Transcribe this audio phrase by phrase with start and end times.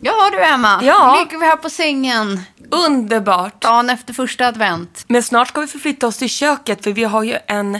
[0.00, 1.16] Ja du Emma, Ja.
[1.18, 3.60] ligger vi här på sängen Underbart!
[3.62, 5.04] dagen efter första advent.
[5.08, 7.78] Men snart ska vi förflytta oss till köket för vi har ju en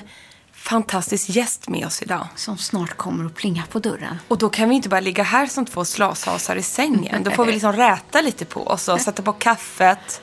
[0.52, 2.26] fantastisk gäst med oss idag.
[2.36, 4.18] Som snart kommer att plinga på dörren.
[4.28, 7.22] Och då kan vi inte bara ligga här som två slashasar i sängen.
[7.24, 10.20] Då får vi liksom räta lite på oss och sätta på kaffet.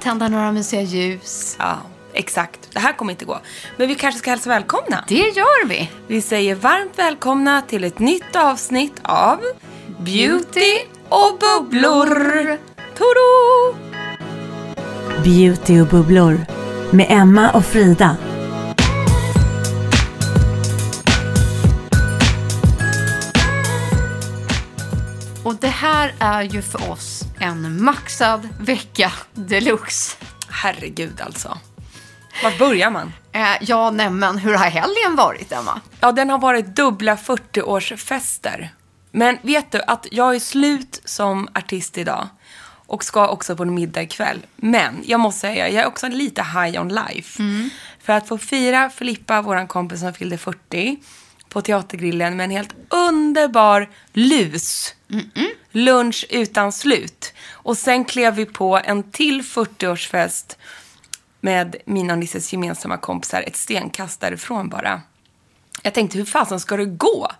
[0.00, 1.56] Tända några mysiga ljus.
[1.58, 1.76] Ja,
[2.12, 2.58] exakt.
[2.72, 3.40] Det här kommer inte gå.
[3.76, 5.04] Men vi kanske ska hälsa välkomna.
[5.08, 5.90] Det gör vi.
[6.06, 9.40] Vi säger varmt välkomna till ett nytt avsnitt av
[9.98, 12.58] Beauty och bubblor.
[12.94, 13.74] Toro!
[15.24, 16.40] Beauty och bubblor
[16.90, 18.16] med Emma och Frida.
[25.44, 30.16] Och det här är ju för oss en maxad vecka deluxe.
[30.48, 31.58] Herregud alltså.
[32.42, 33.12] Var börjar man?
[33.32, 35.80] Eh, ja, nämen, hur har helgen varit, Emma?
[36.00, 38.68] Ja, den har varit dubbla 40-årsfester.
[39.18, 42.28] Men vet du att jag är slut som artist idag
[42.86, 44.46] och ska också på en middag ikväll.
[44.56, 47.42] Men jag måste säga, jag är också lite high on life.
[48.00, 50.96] För att få fira Filippa, vår kompis som fyllde 40,
[51.48, 54.94] på Teatergrillen med en helt underbar lus.
[55.72, 57.34] Lunch utan slut.
[57.50, 60.56] Och sen klev vi på en till 40-årsfest
[61.40, 65.02] med mina och Nisses gemensamma kompisar ett stenkast därifrån bara.
[65.82, 67.30] Jag tänkte, hur fasen ska det gå?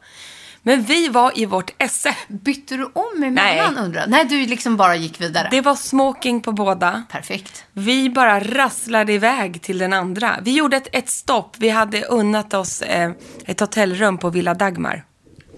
[0.68, 2.16] Men vi var i vårt esse.
[2.28, 3.84] Bytte du om emellan, Nej.
[3.84, 5.48] undrar Nej, du liksom bara gick vidare.
[5.50, 7.02] Det var smoking på båda.
[7.10, 7.64] Perfekt.
[7.72, 10.38] Vi bara rasslade iväg till den andra.
[10.42, 11.56] Vi gjorde ett, ett stopp.
[11.58, 13.10] Vi hade unnat oss eh,
[13.46, 15.04] ett hotellrum på Villa Dagmar.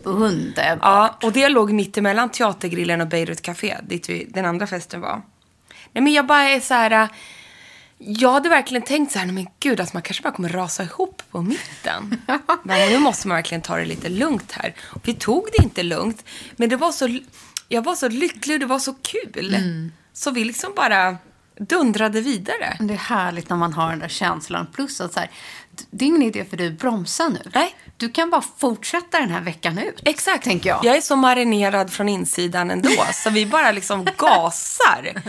[0.02, 0.78] Underbart.
[0.80, 5.00] Ja, och det låg mitt emellan Teatergrillen och Beirut Café, dit vi, den andra festen
[5.00, 5.22] var.
[5.92, 7.08] Nej, men jag bara är så här...
[8.02, 11.22] Jag hade verkligen tänkt så här, men gud, alltså man kanske bara kommer rasa ihop
[11.30, 12.16] på mitten.
[12.62, 14.74] men nu måste man verkligen ta det lite lugnt här.
[15.04, 16.24] Vi tog det inte lugnt,
[16.56, 17.18] men det var så,
[17.68, 19.60] jag var så lycklig och det var så kul.
[20.12, 21.18] Så vi liksom bara
[21.68, 22.76] dundrade vidare.
[22.80, 24.66] Det är härligt när man har den där känslan.
[24.74, 25.30] Plus att så här,
[25.90, 27.40] det är ingen idé för dig att bromsa nu.
[27.54, 27.74] Nej.
[27.96, 30.00] Du kan bara fortsätta den här veckan ut.
[30.04, 30.44] Exakt.
[30.44, 30.84] Tänker jag.
[30.84, 35.22] Jag är så marinerad från insidan ändå, så vi bara liksom gasar.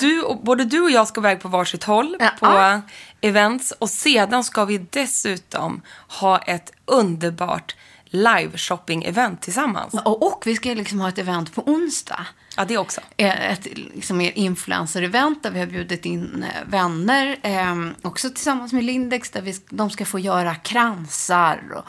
[0.00, 2.30] Du, och, både du och jag ska iväg på varsitt håll Ja.
[2.40, 2.80] på
[3.20, 7.76] events och sedan ska vi dessutom ha ett underbart
[8.10, 9.94] live-shopping-event tillsammans.
[10.04, 12.26] Och, och vi ska liksom ha ett event på onsdag.
[12.60, 13.00] Ja, det också.
[13.16, 17.36] Eh, Ett liksom, mer influencer-event där vi har bjudit in eh, vänner.
[17.42, 21.84] Eh, också tillsammans med Lindex där vi, de ska få göra kransar och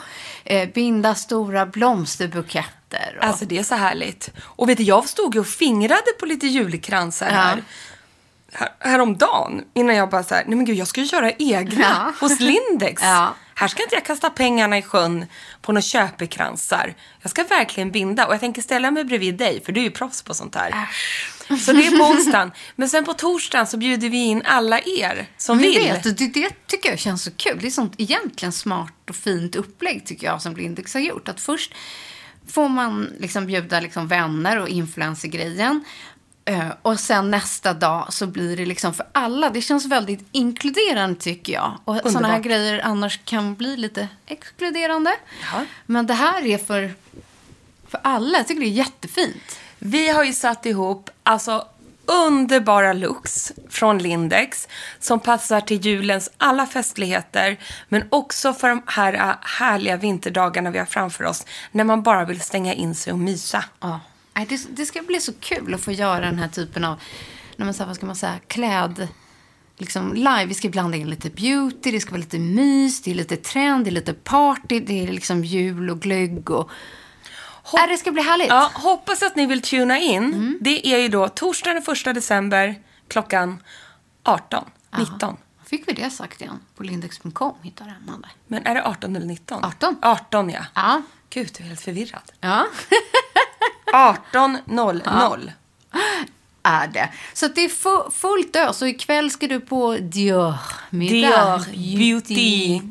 [0.51, 3.17] eh, binda stora blomsterbuketter.
[3.17, 4.29] Och, Alltså det är så härligt.
[4.41, 7.33] Och vet du, jag stod ju och fingrade på lite julkransar Ja.
[7.33, 7.63] här.
[8.53, 11.81] här häromdagen innan jag bara så här, nej men gud jag ska ju göra egna
[11.81, 12.13] Ja.
[12.19, 13.01] hos Lindex.
[13.05, 13.33] Ja.
[13.61, 15.25] Här ska inte jag kasta pengarna i sjön
[15.61, 16.95] på några köpekransar.
[17.21, 19.91] Jag ska verkligen binda och jag tänker ställa mig bredvid dig för du är ju
[19.91, 20.89] proffs på sånt här.
[21.57, 22.51] Så det är på onsdagen.
[22.75, 25.91] Men sen på torsdagen så bjuder vi in alla er som vi vill.
[25.91, 27.57] vet, det, det tycker jag känns så kul.
[27.61, 31.27] Det är sånt egentligen smart och fint upplägg tycker jag som Lindex har gjort.
[31.27, 31.73] Att först
[32.47, 35.83] får man liksom bjuda liksom vänner och influencergrejen.
[36.45, 39.49] Eh, och sen nästa dag så blir det liksom för alla.
[39.49, 41.77] Det känns väldigt inkluderande tycker jag.
[41.85, 45.15] Och sådana här grejer annars kan bli lite exkluderande.
[45.53, 45.65] Ja.
[45.85, 46.93] Men det här är för,
[47.87, 48.37] för alla.
[48.37, 49.59] Jag tycker det är jättefint.
[49.79, 51.67] Vi har ju satt ihop alltså
[52.05, 54.67] underbara looks från Lindex
[54.99, 57.59] som passar till julens alla festligheter
[57.89, 62.25] men också för de här äh, härliga vinterdagarna vi har framför oss när man bara
[62.25, 63.63] vill stänga in sig och mysa.
[63.79, 63.99] Ja.
[64.33, 67.01] Nej, Det, det ska bli så kul att få göra den här typen av,
[67.55, 69.07] när man, så här, vad ska man säga, kläd,
[69.77, 70.45] liksom live.
[70.45, 73.85] Vi ska blanda in lite beauty, det ska vara lite mys, det är lite trend,
[73.85, 76.69] det är lite party, det är liksom jul och glögg och...
[77.73, 78.47] Nej, det ska bli härligt.
[78.47, 80.57] Ja, hoppas att ni vill tuna in.
[80.61, 82.75] Det är ju då torsdag den 1 december
[83.07, 83.63] klockan
[84.23, 84.65] 18,
[84.97, 85.37] 19.
[85.65, 86.59] Fick vi det sagt igen?
[86.75, 87.93] På lindex.com hittar det.
[88.47, 89.65] Men är det 18 eller 19?
[89.65, 89.95] 18.
[90.01, 90.65] 18 ja.
[90.75, 91.01] Ja.
[91.29, 92.31] Gud, du är helt förvirrad.
[92.39, 92.67] Ja.
[93.91, 95.51] 18.00.
[96.63, 97.09] är det.
[97.33, 101.65] Så det är fu- fullt ös och ikväll ska du på Dior-middag.
[101.73, 102.81] Dior Beauty.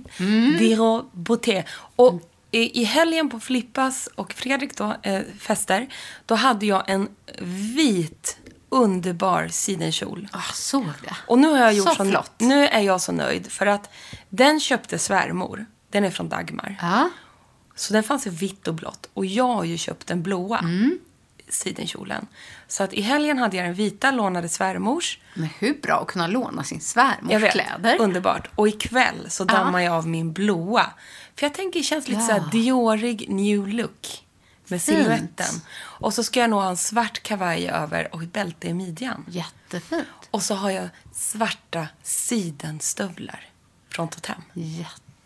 [0.58, 1.64] Dior Beauté.
[1.96, 5.88] Och i, i helgen på Flippas och Fredrik då, eh, fester,
[6.26, 7.08] då hade jag en
[7.74, 8.36] vit
[8.68, 10.28] underbar sidenkjol.
[10.32, 11.16] Ah, såg det.
[11.26, 12.32] Och nu har jag gjort Så så, flott.
[12.38, 13.90] nu är jag så nöjd för att
[14.28, 15.66] den köpte svärmor.
[15.90, 16.76] Den är från Dagmar.
[16.80, 17.10] Ja.
[17.80, 19.10] Så den fanns i vitt och blått.
[19.14, 20.98] Och jag har ju köpt den blåa Mm.
[21.48, 22.26] sidenkjolen.
[22.68, 25.18] Så att i helgen hade jag den vita, lånade svärmors.
[25.34, 27.96] Men hur bra att kunna låna sin Jag svärmors vet, kläder.
[28.00, 28.48] underbart.
[28.54, 30.86] Och ikväll så dammar jag av min blåa.
[31.36, 32.26] För jag tänker det känns lite Ja.
[32.26, 34.24] så här diorig new look.
[34.66, 35.60] Med siluetten.
[35.80, 39.24] Och så ska jag nog ha en svart kavaj över och ett bälte i midjan.
[39.28, 40.06] Jättefint.
[40.30, 43.48] Och så har jag svarta sidenstövlar
[43.88, 44.42] från Totem.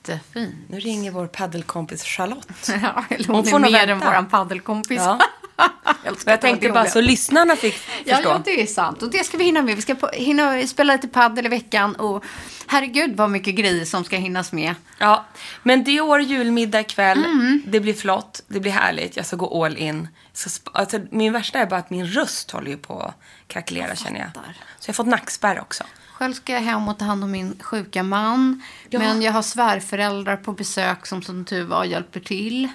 [0.08, 0.54] Jättefint.
[0.68, 2.48] Nu ringer vår paddelkompis Charlotte.
[2.82, 4.06] Ja, Hon hon, får är nog mer än vänta.
[4.06, 5.00] våran paddelkompis.
[5.04, 5.18] Ja.
[6.04, 7.74] jag jag tänkte bara så lyssnarna fick
[8.04, 8.30] Ja, förstå.
[8.30, 9.02] ja, det är sant.
[9.02, 9.76] Och det ska vi hinna med.
[9.76, 11.94] Vi ska på, hinna spela lite paddel i veckan.
[11.96, 12.24] Och
[12.66, 14.74] herregud vad mycket grejer som ska hinnas med.
[14.98, 15.24] Ja,
[15.62, 17.24] men Dior julmiddag ikväll.
[17.24, 17.62] Mm.
[17.66, 19.16] Det blir flott, det blir härligt.
[19.16, 20.08] Jag ska gå all in.
[20.32, 23.14] Så, alltså, min värsta är bara att min röst håller ju på att
[23.46, 24.30] krackelera känner jag.
[24.34, 25.84] Så jag har fått nackspärr också.
[26.14, 28.62] Själv ska jag hem och ta hand om min sjuka man.
[28.88, 28.99] Ja.
[28.99, 32.69] Men jag har svärföräldrar på besök som som tur var hjälper till.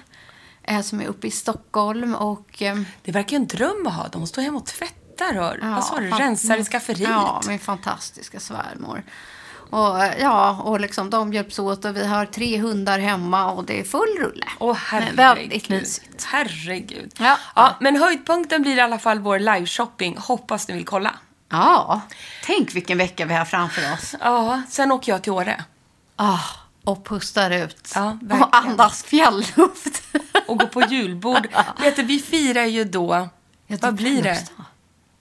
[0.62, 2.14] Eh, som är uppe i Stockholm.
[2.14, 4.26] Och, eh, Det verkar en dröm att ha dem.
[4.26, 7.08] Stå hemma och tvättar och vad sa du, fan- rensar i skafferiet.
[7.10, 9.02] Ja, min fantastiska svärmor.
[9.70, 13.64] Och, eh, ja, och liksom, de hjälps åt och vi har tre hundar hemma och
[13.64, 14.46] det är full rulle.
[14.58, 15.16] Åh, Men.
[15.16, 16.24] Väldigt mysigt.
[16.24, 17.12] Herregud.
[17.18, 17.36] Ja.
[17.54, 20.16] ja, men höjdpunkten blir i alla fall vår liveshopping.
[20.18, 21.14] Hoppas ni vill kolla.
[21.50, 22.00] Ja,
[22.44, 24.14] tänk vilken vecka vi har framför oss.
[24.20, 25.64] Ja, sen åker jag till Åre.
[26.16, 26.38] Ah,
[26.84, 27.92] och pustar ut.
[27.94, 30.02] Ja, och andas fjällluft.
[30.46, 31.48] och gå på julbord.
[31.80, 33.28] Vet du, vi firar ju då,
[33.66, 34.22] Ja, vad blir det?
[34.22, 34.64] bröllopsdag.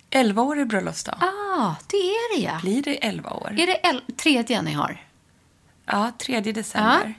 [0.10, 1.16] 11 år i bröllopsdag.
[1.22, 2.60] Ah, det är det ja.
[2.62, 3.56] Blir det 11 år?
[3.60, 5.06] Är det el- tredje ni har?
[5.86, 7.14] Ja, 3 december.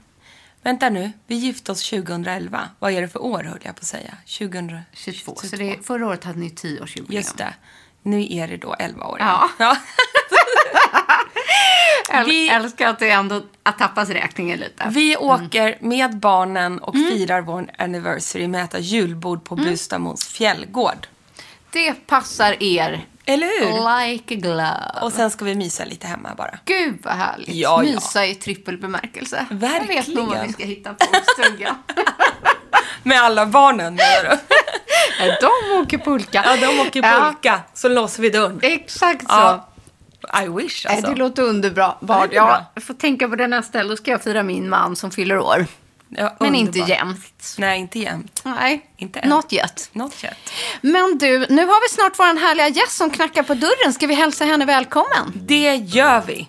[0.63, 2.69] Vänta nu, vi gifte oss 2011.
[2.79, 4.15] Vad är det för år höll jag på att säga?
[4.39, 4.85] 2022.
[4.95, 5.37] 22.
[5.37, 7.17] Så det är, förra året hade ni tioårsjubileum.
[7.17, 7.55] Just det.
[8.03, 9.17] Nu är det då 11 år.
[9.21, 9.49] Ja.
[9.59, 9.77] ja.
[12.27, 14.85] Vi- älskar att det ändå att tappas räkningen lite.
[14.91, 21.07] Vi åker med barnen och firar vår anniversary med att äta julbord på Bustamos fjällgård.
[21.71, 23.05] Det passar er.
[23.25, 24.07] Eller hur?
[24.11, 25.05] Like a glove.
[25.07, 26.59] Och sen ska vi mysa lite hemma bara.
[26.65, 27.49] Gud vad härligt.
[27.55, 27.93] Ja, ja.
[27.95, 29.47] Mysa i trippel bemärkelse.
[29.51, 30.15] Jag vet Verkligen.
[30.15, 31.07] nog vad vi ska hitta på
[31.37, 31.75] stugan.
[33.03, 34.39] Med alla barnen menar du?
[35.27, 36.43] Ja, De åker pulka.
[36.47, 37.61] Ja, de åker Ja, pulka.
[37.75, 38.59] Så låser vi dörren.
[38.63, 39.27] exakt så.
[39.29, 39.67] Ja.
[40.45, 41.07] I wish alltså.
[41.11, 41.97] Det låter underbart.
[42.09, 42.65] Ja, Ja, bra.
[42.75, 43.91] jag får tänka på det nästa helg.
[43.91, 45.67] Då ska jag fira min man som fyller år.
[46.09, 47.55] Ja, Men inte jämt.
[47.59, 48.41] Nej, inte jämt.
[48.45, 49.29] Nej, Inte än.
[49.29, 49.89] not yet.
[49.93, 50.37] Not yet.
[50.81, 53.93] Men du, nu har vi snart vår härliga gäst som knackar på dörren.
[53.93, 55.33] Ska vi hälsa henne välkommen?
[55.35, 56.49] Det gör vi.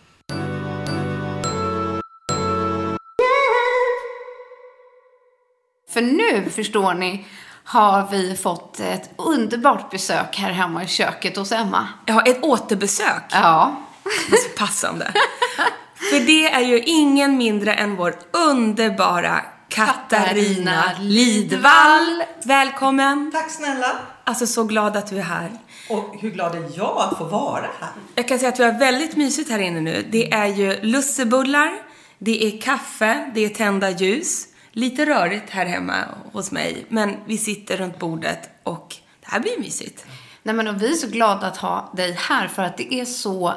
[6.01, 7.25] För nu, förstår ni,
[7.63, 11.88] har vi fått ett underbart besök här hemma i köket hos Emma.
[12.05, 13.24] Ja, ett återbesök.
[13.31, 13.75] Ja.
[14.03, 15.13] Det är så passande.
[15.96, 22.24] För det är ju ingen mindre än vår underbara Katarina Katarina Lidvall.
[22.43, 23.31] Välkommen.
[23.34, 24.00] Tack snälla.
[24.24, 25.51] Alltså så glad att du är här.
[25.89, 27.89] Och hur glad är jag att få vara här?
[28.15, 30.05] Jag kan säga att vi har väldigt mysigt här inne nu.
[30.12, 31.72] Det är ju lussebullar,
[32.17, 34.48] det är kaffe, det är tända ljus.
[34.72, 35.96] Lite rörigt här hemma
[36.34, 40.06] hos mig, men vi sitter runt bordet och det här blir mysigt.
[40.44, 43.06] Nej, men och vi är så glada att ha dig här för att det är
[43.06, 43.54] så...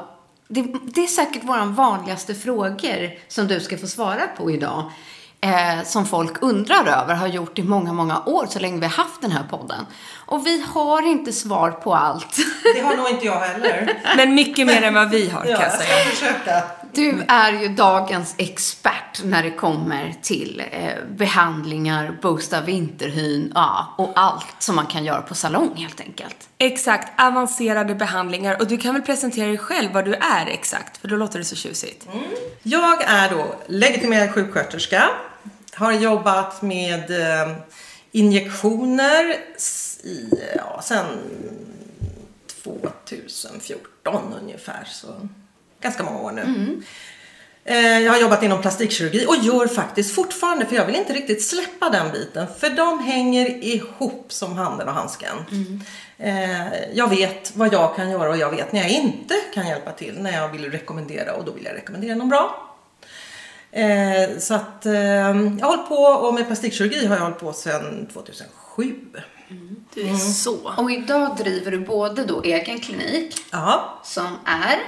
[0.49, 0.63] Det,
[0.95, 4.91] det är säkert våra vanligaste frågor som du ska få svara på idag.
[5.41, 9.05] eh, som folk undrar över, har gjort i många, många år, så länge vi har
[9.05, 9.87] haft den här podden.
[10.27, 12.37] Och vi har inte svar på allt.
[12.75, 14.03] Det har nog inte jag heller.
[14.17, 16.05] Men mycket mer än vad vi har kan Ja, jag jag ska säga.
[16.05, 16.63] försöka.
[16.95, 24.13] Du är ju dagens expert när det kommer till eh, behandlingar, boosta vinterhyn, ja, och
[24.15, 26.49] allt som man kan göra på salong helt enkelt.
[26.59, 28.61] Exakt, avancerade behandlingar.
[28.61, 31.45] Och du kan väl presentera dig själv vad du är exakt, för då låter det
[31.45, 32.09] så tjusigt.
[32.63, 35.11] Jag är då legitimerad sjuksköterska.
[35.75, 37.57] Har jobbat med eh,
[38.13, 39.37] injektioner
[40.05, 41.07] i, ja, sen
[42.63, 44.85] 2014 ungefär.
[44.85, 45.29] Så
[45.85, 46.83] ganska många år nu.
[47.65, 51.45] Eh, Jag har jobbat inom plastikkirurgi och gör faktiskt fortfarande, för jag vill inte riktigt
[51.45, 52.47] släppa den biten.
[52.59, 55.37] För de hänger ihop som handen och handsken.
[56.19, 59.93] Eh, Jag vet vad jag kan göra och jag vet när jag inte kan hjälpa
[59.93, 60.15] till.
[60.21, 62.71] När jag vill rekommendera och då vill jag rekommendera någon bra.
[63.73, 68.09] Eh, Så att jag har hållit på och med plastikkirurgi har jag hållit på sedan
[68.13, 68.95] 2007.
[69.95, 70.73] Du är så.
[70.77, 74.79] Och idag driver du både då egen klinik, Ja, som är,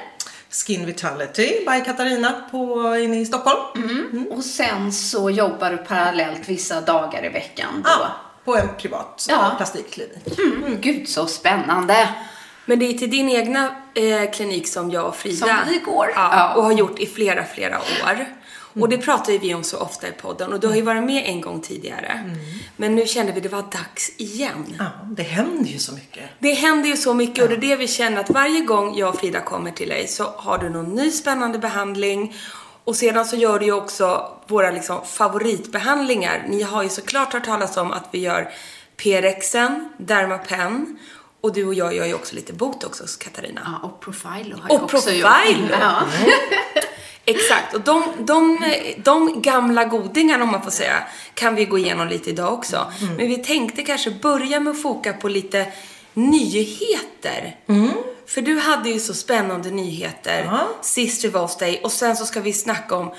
[0.51, 4.27] Skin Vitality by Katarina på, inne i Stockholm.
[4.31, 7.91] och sen så jobbar du parallellt vissa dagar i veckan då.
[7.91, 8.09] Ja,
[8.45, 9.55] på en privat Ja.
[9.57, 10.39] plastikklinik.
[10.39, 12.09] Mm, gud så spännande!
[12.65, 16.13] Men det är till din egna eh, klinik som jag och Frida Som vi går.
[16.15, 16.55] Ja, Ja.
[16.55, 18.27] och har gjort i flera, flera år.
[18.81, 21.03] Och det pratar ju vi om så ofta i podden och du har ju varit
[21.05, 22.37] med en gång tidigare.
[22.77, 24.77] Men nu kände vi det var dags igen.
[24.79, 26.25] Ja, det händer ju så mycket.
[26.39, 29.09] Det händer ju så mycket och det är det vi känner att varje gång jag
[29.09, 32.37] och Frida kommer till dig så har du någon ny spännande behandling
[32.85, 36.45] och sedan så gör du ju också våra liksom favoritbehandlingar.
[36.49, 38.51] Ni har ju såklart hört talas om att vi gör
[38.97, 40.99] PRXen, Dermapen
[41.41, 43.61] och du och jag gör ju också lite botox hos Katarina.
[43.65, 45.29] Ja, och Profilo har Och jag också Profilo.
[45.29, 45.71] gjort.
[45.81, 46.03] Ja.
[47.29, 48.59] Exakt, och de, de,
[48.97, 51.03] de gamla godingarna om man får säga
[51.35, 52.93] kan vi gå igenom lite idag också.
[53.01, 55.67] Men vi tänkte kanske börja med att foka på lite
[56.15, 57.57] nyheter.
[58.27, 60.69] För du hade ju så spännande nyheter Ja.
[60.83, 63.11] sist vi var hos dig och sen så ska vi snacka om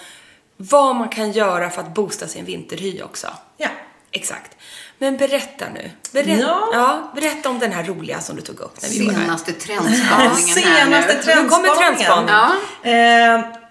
[0.58, 3.28] vad man kan göra för att boosta sin vinterhy också.
[3.58, 3.68] Ja.
[4.12, 4.52] Exakt.
[4.98, 5.92] Men berätta nu.
[6.12, 6.70] Berätta, Ja.
[6.74, 7.12] ja.
[7.16, 8.96] berätta om den här roliga som du tog upp när vi.
[8.96, 11.44] Senaste trendspaningen här Senaste nu.
[11.44, 12.28] Nu kommer trendspaningen.
[12.28, 12.52] trendspaningen.
[12.84, 13.38] Ja.
[13.38, 13.67] Eh,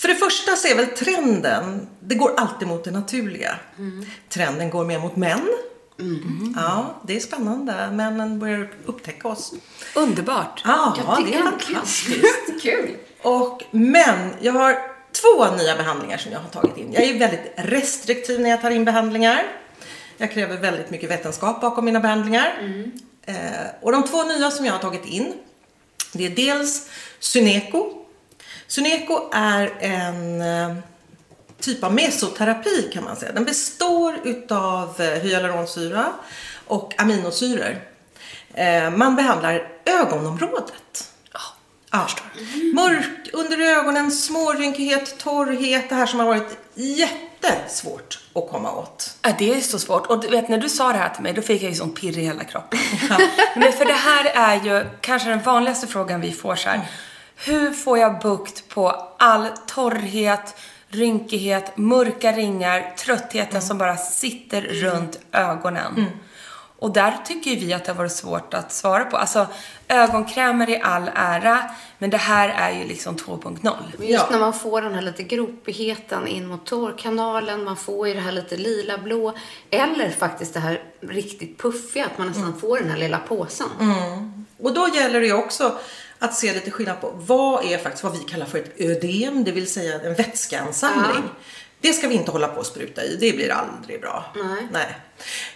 [0.00, 3.54] för det första så är väl trenden, det går alltid mot det naturliga.
[4.28, 5.48] Trenden går mer mot män.
[6.56, 7.90] Ja, det är spännande.
[7.92, 9.52] Männen börjar upptäcka oss.
[9.94, 10.62] Underbart.
[10.64, 12.62] Ja, Jag det är fantastiskt.
[12.62, 12.96] Kul.
[13.22, 14.72] Och, men jag har
[15.12, 16.92] två nya behandlingar som jag har tagit in.
[16.92, 19.42] Jag är väldigt restriktiv när jag tar in behandlingar.
[20.16, 22.58] Jag kräver väldigt mycket vetenskap bakom mina behandlingar.
[23.26, 23.34] Eh,
[23.80, 25.34] och de två nya som jag har tagit in,
[26.12, 26.88] det är dels
[27.18, 27.99] Syneco.
[28.70, 30.76] Syneco är en eh,
[31.60, 33.32] typ av mesoterapi kan man säga.
[33.32, 36.12] Den består utav eh, hyaluronsyra
[36.66, 37.76] och aminosyror.
[38.54, 41.12] Eh, man behandlar ögonområdet.
[41.92, 42.06] Ja.
[42.74, 49.16] Mörk under ögonen, smårynkighet, torrhet, det här som har varit jättesvårt att komma åt.
[49.22, 50.06] Ja, det är så svårt.
[50.06, 52.00] Och du vet, när du sa det här till mig, då fick jag ju sånt
[52.00, 52.80] pirr i hela kroppen.
[53.56, 56.80] Men för det här är ju kanske den vanligaste frågan vi får så här.
[57.44, 60.56] Hur får jag bukt på all torrhet,
[60.88, 66.06] rynkighet, mörka ringar, tröttheten som bara sitter runt ögonen?
[66.78, 69.16] Och där tycker vi att det har varit svårt att svara på.
[69.16, 69.46] Alltså,
[69.88, 73.76] ögonkrämer i all ära, men det här är ju liksom 2.0.
[73.98, 74.26] Men Just Ja.
[74.30, 78.32] när man får den här lite gropigheten in mot tårkanalen, man får ju det här
[78.32, 79.34] lite lila-blå,
[79.70, 83.66] eller faktiskt det här riktigt puffiga, att man nästan får den här lilla påsen.
[84.62, 85.78] Och då gäller det ju också
[86.20, 89.52] att se lite skillnad på vad är faktiskt vad vi kallar för ett ödem, det
[89.52, 91.22] vill säga en vätskeansamling.
[91.80, 94.24] Det ska vi inte hålla på och spruta i, det blir aldrig bra.
[94.72, 94.96] Nej.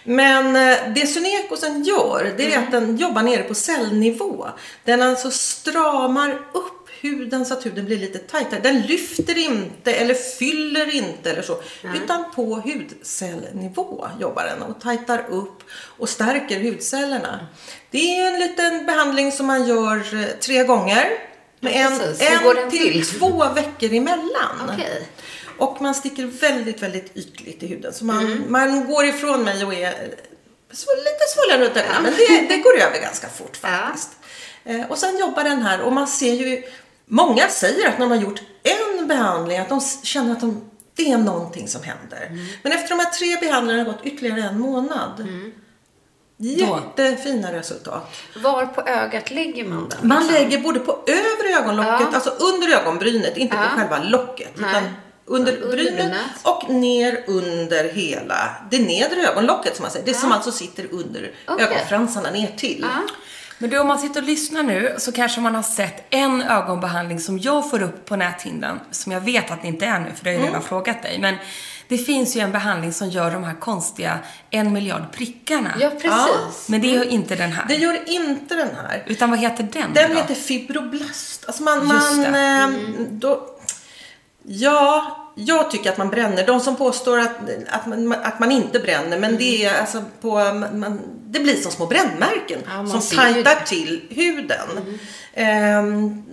[0.03, 4.47] Men eh, det Suneco sen gör, det är att den jobbar nere på cellnivå.
[4.83, 8.59] Den alltså stramar upp huden så att huden blir lite tajtare.
[8.59, 11.61] Den lyfter inte eller fyller inte eller så.
[12.03, 17.47] Utan på hudcellnivå jobbar den och tajtar upp och stärker hudcellerna.
[17.95, 21.05] Det är en liten behandling som man gör eh, tre gånger.
[21.59, 21.93] Med Ja, en,
[22.63, 23.05] en till till?
[23.19, 24.69] två veckor emellan.
[24.73, 25.07] Okej.
[25.57, 27.93] Och man sticker väldigt, väldigt ytligt i huden.
[27.93, 28.43] Så man, Mm.
[28.51, 29.93] man går ifrån mig och är eh,
[30.97, 32.03] lite svullen runt ögonen.
[32.03, 33.67] Men det, det går över ganska fort Ja.
[33.69, 34.09] faktiskt.
[34.65, 36.63] Eh, och sen jobbar den här och man ser ju
[37.07, 41.11] Många säger att när de har gjort en behandling att de känner att de, det
[41.11, 42.25] är någonting som händer.
[42.29, 42.45] Mm.
[42.63, 45.19] Men efter de här tre behandlingarna har gått ytterligare en månad.
[45.19, 45.51] Mm.
[46.37, 48.15] Jättefina resultat.
[48.43, 50.07] Var på ögat lägger man den?
[50.07, 50.33] Man liksom?
[50.43, 52.15] lägger både på övre ögonlocket, Ja.
[52.15, 53.63] alltså under ögonbrynet, inte Ja.
[53.63, 54.51] på själva locket.
[54.55, 54.69] Nej.
[54.69, 54.83] Utan
[55.25, 56.19] under Under brynet brynet.
[56.43, 60.05] och ner under hela det nedre ögonlocket som man säger.
[60.05, 61.65] Det som alltså sitter under Okej.
[61.65, 62.85] ögonfransarna ner till.
[63.57, 67.19] Men du, om man sitter och lyssnar nu så kanske man har sett en ögonbehandling
[67.19, 70.23] som jag får upp på näthinnan, som jag vet att det inte är nu, för
[70.23, 70.47] det har jag Mm.
[70.53, 71.17] redan frågat dig.
[71.19, 71.35] Men
[71.87, 75.71] det finns ju en behandling som gör de här konstiga en miljard prickarna.
[75.79, 76.69] Ja, precis.
[76.69, 77.65] Men det gör inte den här.
[77.67, 79.03] Det gör inte den här.
[79.07, 80.15] Utan vad heter den Den då?
[80.17, 81.45] heter fibroblast.
[81.47, 82.39] Alltså man, Just man, det.
[82.39, 83.49] eh, då,
[84.43, 86.47] ja, jag tycker att man bränner.
[86.47, 87.35] De som påstår att,
[87.69, 90.29] att, man, att man inte bränner, men det är alltså på,
[90.73, 94.97] man, det blir som små brännmärken Ja, som tajtar till huden.
[95.33, 96.23] Ehm,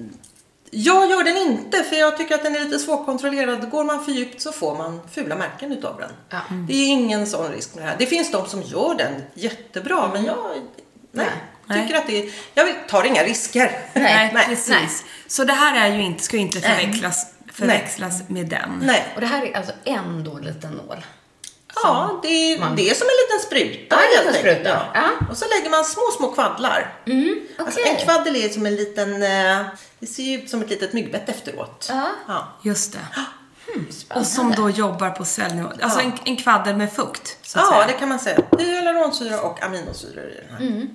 [0.74, 3.70] jag gör den inte för jag tycker att den är lite svårkontrollerad.
[3.70, 6.10] Går man för djupt så får man fula märken utav den.
[6.30, 6.38] Ja.
[6.68, 7.96] Det är ingen sån risk med det här.
[7.98, 10.36] Det finns de som gör den jättebra men jag
[11.12, 11.26] nej,
[11.66, 11.82] Nej.
[11.82, 13.78] tycker att det är, jag vill, tar inga risker.
[13.94, 14.46] Nej, nej.
[14.46, 15.04] precis.
[15.26, 18.80] Så det här är ju inte, ska ju inte förväxlas, förväxlas med den.
[18.82, 19.04] nej.
[19.14, 21.04] Och det här är alltså en då liten nål.
[21.74, 24.56] Ja, det är, man- det är som en liten spruta Ja, en helt enkelt.
[24.56, 24.82] spruta.
[24.94, 25.10] Ja.
[25.30, 26.94] Och så lägger man små, små kvaddlar.
[27.58, 27.92] Alltså, okej.
[27.98, 29.66] en kvaddel är som en liten, eh,
[29.98, 31.86] det ser ju ut som ett litet myggbett efteråt.
[31.90, 32.08] Ja.
[32.28, 32.48] Ja.
[32.62, 32.98] Just det.
[34.14, 35.68] Och som då jobbar på cellnivå.
[35.82, 37.86] Alltså en, en kvaddel med fukt, så att Ja, säga.
[37.86, 38.38] det kan man säga.
[38.50, 40.88] Det är hyaluronsyra och aminosyror i den här.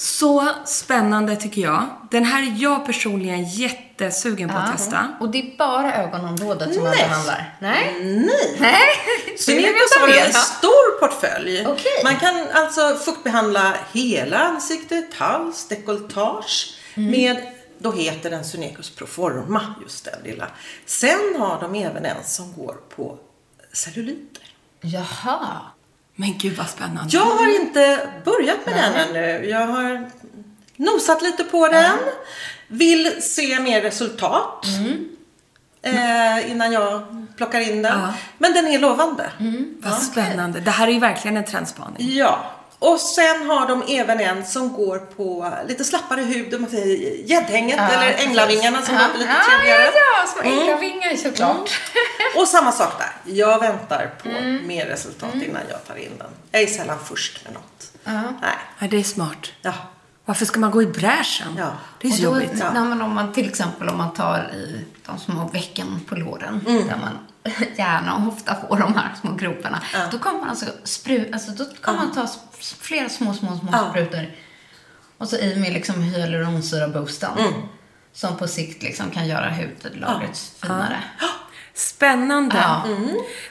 [0.00, 1.86] Så spännande tycker jag.
[2.10, 5.08] Den här är jag personligen jättesugen på att testa.
[5.20, 7.08] Och det är bara ögonområdet som man Nej.
[7.08, 7.56] behandlar?
[7.60, 7.96] Nej.
[8.02, 8.56] Nej!
[8.60, 8.88] Nej.
[9.38, 11.66] Synekos har en stor portfölj.
[11.66, 11.92] Okej.
[12.04, 17.10] Man kan alltså fuktbehandla hela ansiktet, hals, dekolletage Mm.
[17.10, 17.36] med,
[17.78, 20.46] då heter den Synekos Proforma, just den lilla.
[20.86, 23.18] Sen har de även en som går på
[23.72, 24.44] celluliter.
[24.80, 25.60] Jaha.
[26.20, 27.16] Men gud vad spännande.
[27.16, 29.46] Jag har inte börjat med den ännu.
[29.48, 30.10] Jag har
[30.76, 31.96] nosat lite på den.
[32.68, 34.66] Vill se mer resultat.
[35.82, 37.02] Eh, innan jag
[37.36, 38.00] plockar in den.
[38.00, 38.14] Ja.
[38.38, 39.30] Men den är lovande.
[39.78, 40.60] Vad spännande.
[40.60, 42.16] Det här är ju verkligen en trendspaning.
[42.16, 42.50] Ja.
[42.82, 47.16] Och sen har de även en som går på lite slappare hud, om man säger
[47.30, 49.82] gäddhänget eller änglavingarna som låter lite ja, trevligare.
[49.82, 51.80] Ja, ja, små änglavingar såklart.
[52.36, 53.32] Och samma sak där.
[53.34, 54.28] Jag väntar på
[54.66, 56.26] mer resultat innan jag tar in den.
[56.50, 57.92] Jag är sällan först med något.
[58.40, 58.50] Nej.
[58.78, 59.52] Ja, det är smart.
[59.62, 59.72] Ja.
[60.24, 61.54] Varför ska man gå i bräschen?
[61.58, 61.70] Ja.
[62.00, 62.62] Det är så Och då, jobbigt.
[62.74, 66.64] nej, men om man till exempel om man tar i de små vecken på låren
[66.68, 66.86] Mm.
[66.86, 67.18] där man
[67.76, 69.82] gärna och ofta får de här små groparna.
[70.10, 72.28] Då kommer man alltså spru, alltså då kommer man ta
[72.60, 73.90] flera små, små, små Ja.
[73.90, 74.26] sprutor
[75.18, 77.38] och så i med liksom hyaluronsyra-boosten.
[77.38, 77.52] Mm.
[78.12, 81.02] Som på sikt liksom kan göra hudlagret finare.
[81.74, 82.56] Spännande.
[82.56, 82.84] Ja.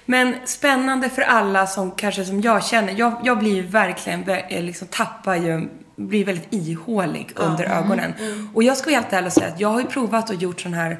[0.06, 2.94] Men spännande för alla som kanske som jag känner.
[2.94, 8.14] Jag, jag blir ju verkligen, eh, liksom tappar ju, blir väldigt ihålig under ögonen.
[8.54, 10.62] Och jag ska vara helt ärlig och säga att jag har ju provat och gjort
[10.62, 11.00] sån här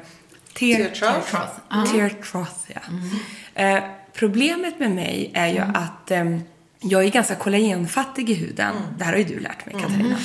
[0.60, 1.92] tear, Tear trough.
[1.92, 2.80] Tear trough, ja.
[3.54, 6.40] Eh, problemet med mig är ju att ehm,
[6.82, 8.74] jag är ganska kollagenfattig i huden.
[8.98, 10.16] Det här har ju du lärt mig, Katarina.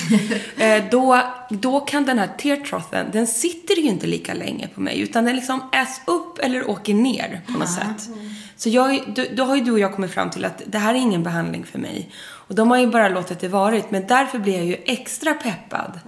[0.76, 4.80] eh, då, då kan den här tear troughen, den sitter ju inte lika länge på
[4.80, 5.00] mig.
[5.00, 8.08] Utan den liksom äts upp eller åker ner på något sätt.
[8.56, 10.94] Så jag, då, då har ju du och jag kommit fram till att det här
[10.94, 12.10] är ingen behandling för mig.
[12.18, 13.90] Och de har ju bara låtit det varit.
[13.90, 16.00] Men därför blir jag ju extra peppad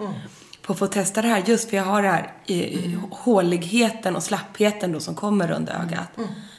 [0.68, 1.42] på att få testa det här.
[1.46, 6.08] Just för jag har det här i, håligheten och slappheten då som kommer under ögat.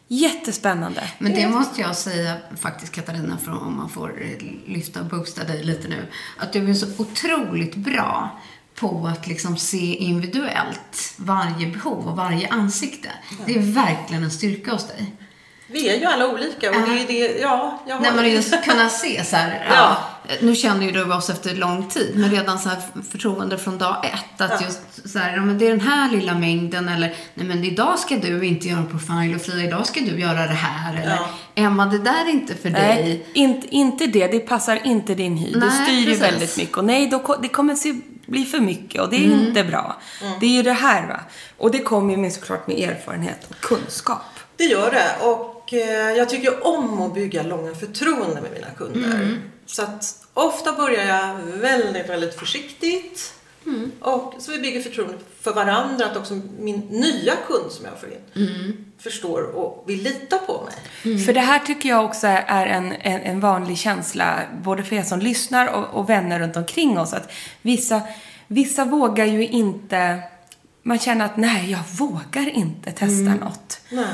[0.07, 1.03] Jättespännande.
[1.17, 5.43] Men det måste jag säga faktiskt Katarina, för om man får eh, lyfta och boosta
[5.43, 6.07] dig lite nu.
[6.37, 8.39] Att du är så otroligt bra
[8.75, 13.09] på att liksom se individuellt varje behov och varje ansikte.
[13.45, 15.13] Det är verkligen en styrka hos dig.
[15.71, 18.01] Vi är ju alla olika och det är det, ja, jag har...
[18.01, 19.75] Nej, men just kunna se så här, ja.
[19.75, 20.35] Ja.
[20.41, 22.77] Nu känner ju du oss efter lång tid, men redan så här
[23.11, 24.41] förtroende från dag ett.
[24.41, 27.63] Att just så här, ja, men det är den här lilla mängden eller, nej men
[27.63, 30.93] idag ska du inte göra profil och Frida, idag ska du göra det här.
[30.93, 31.29] Eller, Ja.
[31.55, 32.81] Emma, det där är inte för dig.
[33.03, 34.27] Nej, inte, inte det.
[34.27, 35.51] Det passar inte din hy.
[35.53, 36.21] Du Nej, styr ju precis.
[36.23, 36.77] väldigt mycket.
[36.77, 39.47] Och nej, då, det kommer se, bli för mycket och det är Mm.
[39.47, 39.97] inte bra.
[40.39, 41.19] Det är ju det här va.
[41.57, 44.21] Och det kommer ju med såklart med erfarenhet och kunskap.
[44.57, 49.15] Det gör det och eh, jag tycker om att bygga långa förtroende med mina kunder.
[49.15, 49.37] Mm.
[49.65, 53.33] Så att ofta börjar jag väldigt, väldigt försiktigt.
[53.65, 53.91] Mm.
[53.99, 58.09] Och så vi bygger förtroende för varandra, att också min nya kund som jag får
[58.09, 58.85] in Mm.
[58.99, 60.61] förstår och vill lita på
[61.03, 61.25] mig.
[61.25, 65.03] För det här tycker jag också är en, en, en vanlig känsla, både för er
[65.03, 67.13] som lyssnar och, och vänner runt omkring oss.
[67.13, 68.01] Att vissa,
[68.47, 70.19] vissa vågar ju inte,
[70.83, 73.79] man känner att nej, jag vågar inte testa något.
[73.89, 74.05] Nej.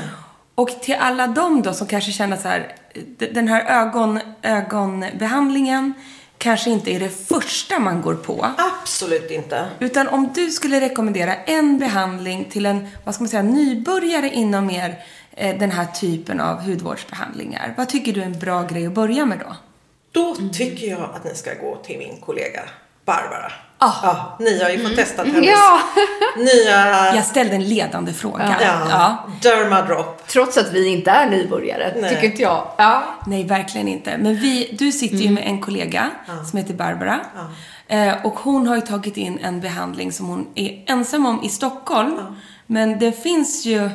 [0.56, 2.74] Och till alla dem då som kanske känner så här,
[3.18, 5.94] den här ögon, ögonbehandlingen
[6.38, 8.46] kanske inte är det första man går på.
[8.58, 9.66] Absolut inte.
[9.78, 14.66] Utan om du skulle rekommendera en behandling till en, vad ska man säga, nybörjare inom
[14.66, 17.74] mer eh, den här typen av hudvårdsbehandlingar.
[17.76, 19.56] Vad tycker du är en bra grej att börja med då?
[20.12, 22.62] Då tycker jag att ni ska gå till min kollega
[23.04, 23.52] Barbara.
[23.78, 23.92] Ah.
[24.02, 25.80] Ja, ni har ju fått testa hennes Ja,
[26.36, 28.56] nya Jag ställde en ledande fråga.
[28.60, 29.26] ja, Ja.
[29.42, 30.26] Dermadrop.
[30.26, 32.10] trots att vi inte är nybörjare, Nej.
[32.14, 32.66] tycker inte jag.
[32.78, 33.02] Ja.
[33.26, 34.18] Nej, verkligen inte.
[34.18, 36.10] Men vi, du sitter ju med en kollega
[36.50, 37.20] som heter Barbara.
[37.88, 41.48] Eh, och hon har ju tagit in en behandling som hon är ensam om i
[41.48, 42.18] Stockholm.
[42.66, 43.90] Men det finns ju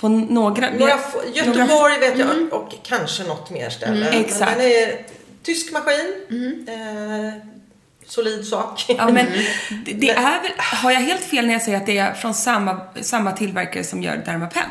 [0.00, 0.66] på några...
[0.78, 0.92] Några,
[1.34, 4.10] Göteborg några- vet jag och kanske något mer ställe.
[4.10, 4.56] Men exakt.
[4.56, 5.06] den är
[5.42, 6.66] tysk maskin.
[6.68, 7.49] Eh,
[8.10, 8.84] solid sak.
[8.88, 9.26] Ja, men
[9.84, 10.52] det, det är väl...
[10.58, 14.02] Har jag helt fel när jag säger att det är från samma, samma tillverkare som
[14.02, 14.62] gör Dermapen?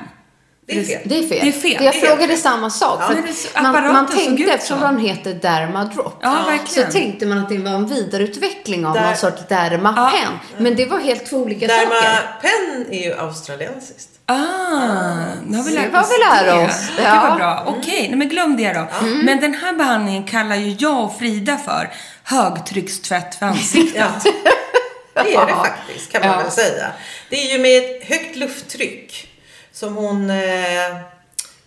[0.67, 1.01] Det är fel.
[1.05, 1.39] Det är fel.
[1.41, 1.83] Det är fel.
[1.85, 2.37] Jag frågade fel.
[2.37, 3.01] samma sak.
[3.33, 7.71] så- man, man tänkte, eftersom den heter Dermadrop, Ja, så tänkte man att det var
[7.71, 10.27] en vidareutveckling av Där- någon sorts Dermapen.
[10.57, 11.81] Men det var helt två olika saker.
[11.89, 14.09] Dermapen är ju australiensiskt.
[14.31, 16.09] Ah, nu har vi lärt oss
[16.45, 16.53] det.
[16.53, 16.87] oss.
[16.97, 17.25] Gud Ja.
[17.29, 17.63] vad bra.
[17.67, 18.87] Okej, nej, men glöm det då.
[19.23, 21.89] Men den här behandlingen kallar ju jag och Frida för
[22.23, 23.95] högtryckstvätt för ansiktet.
[24.25, 24.31] Ja.
[25.23, 26.37] Det är det faktiskt kan man Ja.
[26.43, 26.87] väl säga.
[27.29, 29.27] Det är ju med ett högt lufttryck
[29.73, 30.29] som hon...
[30.29, 30.97] Eh,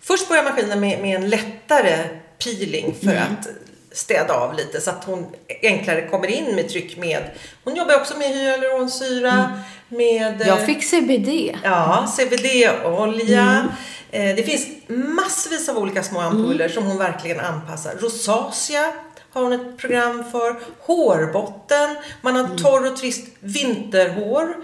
[0.03, 1.97] först börjar maskinen med, med en lättare
[2.43, 3.47] peeling för att
[3.93, 5.25] städa av lite så att hon
[5.61, 7.23] enklare kommer in med tryck med...
[7.63, 10.41] Hon jobbar också med hyaluronsyra, med...
[10.41, 11.55] eh, Jag fick CBD.
[11.63, 13.67] Ja, CBD-olja.
[14.11, 17.93] Eh, det finns massvis av olika små ampuller som hon verkligen anpassar.
[17.99, 18.93] Rosacea
[19.33, 20.59] har hon ett program för.
[20.79, 21.95] Hårbotten.
[22.21, 24.55] Man har torr och trist vinterhår.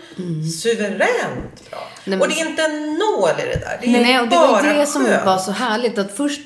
[0.62, 1.80] Suveränt bra.
[2.06, 3.78] men- och det är inte en nål i det där.
[3.82, 5.26] Det är Nej, och det bara var det som skönt.
[5.26, 5.98] var så härligt.
[5.98, 6.42] Att först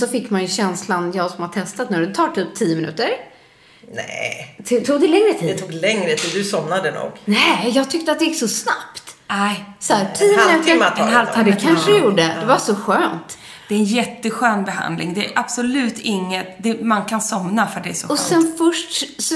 [0.00, 3.10] så fick man ju känslan, jag som har testat nu, det tar typ 10 minuter.
[3.94, 5.58] Nej, Tog det längre det tid?
[5.58, 6.30] tog längre tid.
[6.34, 7.10] Du somnade nog.
[7.24, 9.07] Nej, jag tyckte att det gick så snabbt.
[9.30, 10.90] Nej, Så här, 10 halvtimme minuter.
[10.90, 11.48] tar det En halvtimme.
[11.48, 12.36] Ja, det kanske det gjorde.
[12.40, 13.38] Det var så skönt.
[13.68, 15.14] det är en jätteskön behandling.
[15.14, 16.62] Det är absolut inget...
[16.62, 18.20] Det, man kan somna för det är så Och skönt.
[18.28, 19.34] sen först så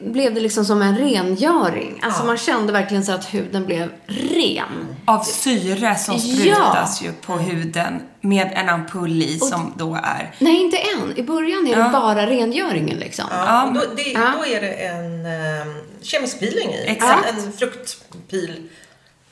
[0.00, 2.00] blev det liksom som en rengöring.
[2.02, 4.96] Alltså man kände verkligen så att huden blev ren.
[5.04, 6.20] Av syre som Ja.
[6.20, 10.34] sprutas ju på huden med en ampull i som då är...
[10.38, 11.12] Nej, inte än.
[11.18, 11.88] I början är det Ja.
[11.92, 13.24] bara rengöringen liksom.
[13.30, 14.32] Ja, och då, det, Ja.
[14.38, 16.84] då är det en eh, kemisk peeling i.
[16.86, 17.28] Exakt.
[17.30, 18.68] En fruktpil.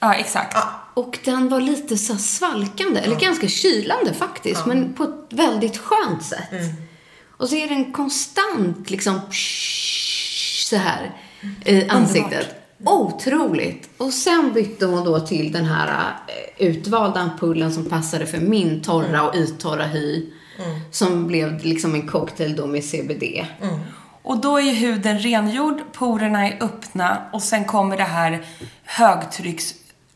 [0.01, 0.57] Ja, exakt.
[0.95, 6.23] Och den var lite så svalkande, eller ganska kylande faktiskt, men på ett väldigt skönt
[6.23, 6.51] sätt.
[7.37, 9.21] Och så är den konstant liksom
[10.69, 11.11] så här
[11.65, 12.55] i ansiktet.
[12.85, 13.91] Otroligt!
[13.97, 16.13] Och sen bytte hon då till den här
[16.59, 20.27] eh, utvalda ampullen som passade för min torra och yttorra hy.
[20.91, 23.47] Som blev liksom en cocktail då med CBD.
[24.23, 28.45] Och då är ju huden rengjord, porerna är öppna och sen kommer det här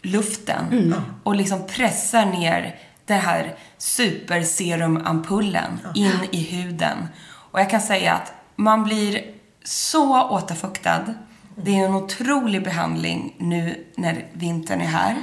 [0.03, 7.09] högtrycksluften och liksom pressar ner den här superserumampullen in i huden.
[7.25, 9.21] Och jag kan säga att man blir
[9.65, 11.15] så återfuktad.
[11.57, 15.17] Det är en otrolig behandling nu när vintern är här.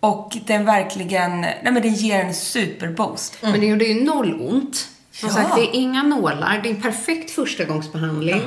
[0.00, 3.38] Och den verkligen, nej men den ger en superboost.
[3.42, 4.88] Men det gjorde ju noll ont.
[5.12, 5.34] Som Ja.
[5.34, 6.60] sagt, det är inga nålar.
[6.62, 8.42] Det är en perfekt förstagångsbehandling.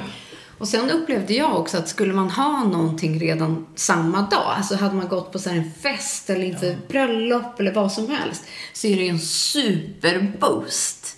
[0.59, 4.95] Och sen upplevde jag också att skulle man ha någonting redan samma dag, alltså hade
[4.95, 8.43] man gått på så en fest eller inför bröllop eller vad som helst,
[8.73, 11.17] så är det ju en superboost.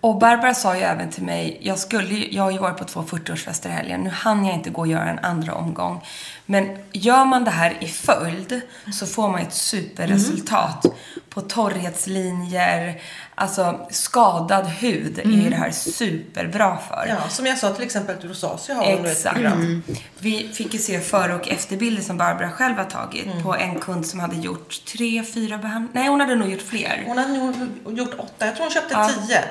[0.00, 3.02] Och Barbara sa ju även till mig, jag, skulle, jag har ju varit på två
[3.02, 6.02] 40-årsfester i helgen, nu hann jag inte gå och göra en andra omgång.
[6.50, 8.60] Men gör man det här i följd
[8.92, 10.86] så får man ett superresultat.
[11.28, 13.00] På torrhetslinjer,
[13.34, 17.06] alltså skadad hud är ju det här superbra för.
[17.08, 19.82] Ja, som jag sa till exempel att rosacea har hon nu ett program.
[20.18, 24.06] Vi fick ju se före och efterbilder som Barbara själv har tagit på en kund
[24.06, 26.00] som hade gjort tre, fyra behandlingar.
[26.00, 27.04] Nej, hon hade nog gjort fler.
[27.06, 28.46] Hon hade nog gjort åtta.
[28.46, 29.10] Jag tror hon köpte Ja.
[29.26, 29.44] tio.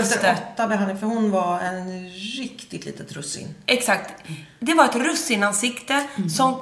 [0.00, 0.36] Efter det.
[0.52, 1.00] åtta behandlingar.
[1.00, 3.54] För hon var en riktigt litet russin.
[3.66, 4.14] Exakt.
[4.60, 6.06] Det var ett russinansikte
[6.42, 6.60] som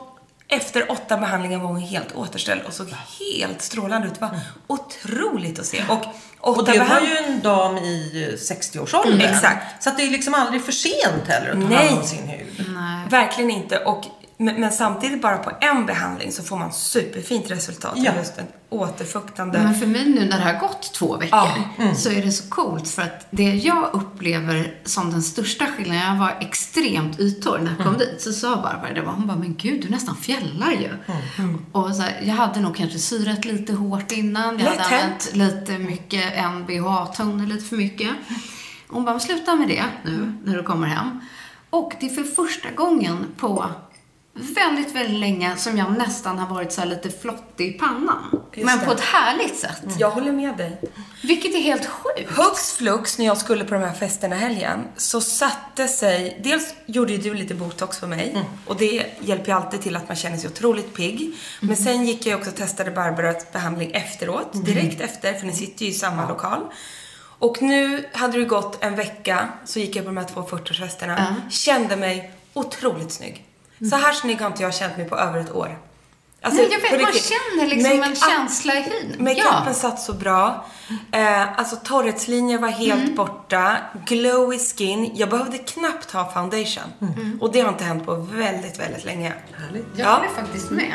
[0.48, 2.86] efter åtta behandlingar var hon helt återställd och såg
[3.20, 4.14] helt strålande ut.
[4.14, 5.84] Det var otroligt att se.
[5.88, 6.04] Och,
[6.40, 9.12] Och det var ju en dam i eh, 60-årsåldern.
[9.14, 9.82] Mm, exakt.
[9.82, 11.88] Så att det är liksom aldrig för sent heller att ta Nej.
[11.88, 12.76] hand om sin hud.
[13.10, 13.78] Verkligen inte.
[13.78, 14.04] Och,
[14.40, 17.92] men, men samtidigt bara på en behandling så får man superfint resultat.
[17.96, 18.12] Ja.
[18.18, 19.58] Just en återfuktande...
[19.58, 21.38] Men för mig nu när det har gått två veckor
[21.78, 26.06] Ja, så är det så coolt för att det jag upplever som den största skillnaden,
[26.06, 29.38] jag var extremt yttorr när jag kom dit, så sa Barbara det var, hon bara,
[29.38, 30.90] men gud du nästan fjällar ju.
[31.72, 35.30] Och så här, jag hade nog kanske syrat lite hårt innan, jag Lätt hade använt
[35.34, 38.10] lite mycket NBH-toner, lite för mycket.
[38.88, 41.20] Hon bara, sluta med det nu när du kommer hem.
[41.70, 43.70] Och det är för första gången på
[44.32, 48.42] väldigt, väldigt länge som jag nästan har varit så här lite flottig i pannan.
[48.56, 48.84] men det.
[48.84, 49.82] på ett härligt sätt.
[49.98, 50.80] Jag håller med dig.
[51.22, 52.30] Vilket är helt sjukt.
[52.36, 56.40] Hux flux, när jag skulle på de här festerna helgen, så satte sig...
[56.44, 58.44] Dels gjorde ju du lite botox på mig.
[58.66, 61.34] Och det hjälper ju alltid till att man känner sig otroligt pigg.
[61.60, 64.64] Men sen gick jag också och testade Barbaras behandling efteråt.
[64.66, 66.60] Direkt efter, för ni sitter ju i samma lokal.
[67.38, 71.34] Och nu hade det gått en vecka, så gick jag på de här två 40-årsfesterna.
[71.50, 73.49] Kände mig otroligt snygg.
[73.90, 75.78] Så här snygg har inte jag känt mig på över ett år.
[76.42, 77.32] Alltså, Nej, jag vet, man riktigt.
[77.32, 79.16] känner liksom en Make-up- känsla i hyn.
[79.18, 79.74] Makeupen Ja.
[79.74, 80.66] satt så bra.
[81.12, 83.14] Eh, alltså torrhetslinjer var helt Mm.
[83.14, 83.76] borta.
[84.06, 85.10] Glowy skin.
[85.14, 86.84] Jag behövde knappt ha foundation.
[87.00, 87.38] Mm.
[87.40, 89.32] Och det har inte hänt på väldigt, väldigt länge.
[89.58, 89.86] Härligt.
[89.96, 90.14] Jag Ja.
[90.14, 90.94] håller faktiskt med.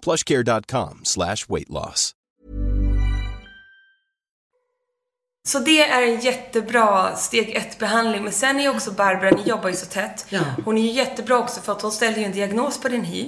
[0.00, 2.14] plushcare.com slash weight loss.
[5.46, 8.24] Så det är en jättebra steg ett behandling.
[8.24, 10.26] Men sen är också Barbara, ni jobbar ju så tätt.
[10.28, 10.40] Ja.
[10.64, 13.26] Hon är ju jättebra också för att hon ställer ju en diagnos på din hy.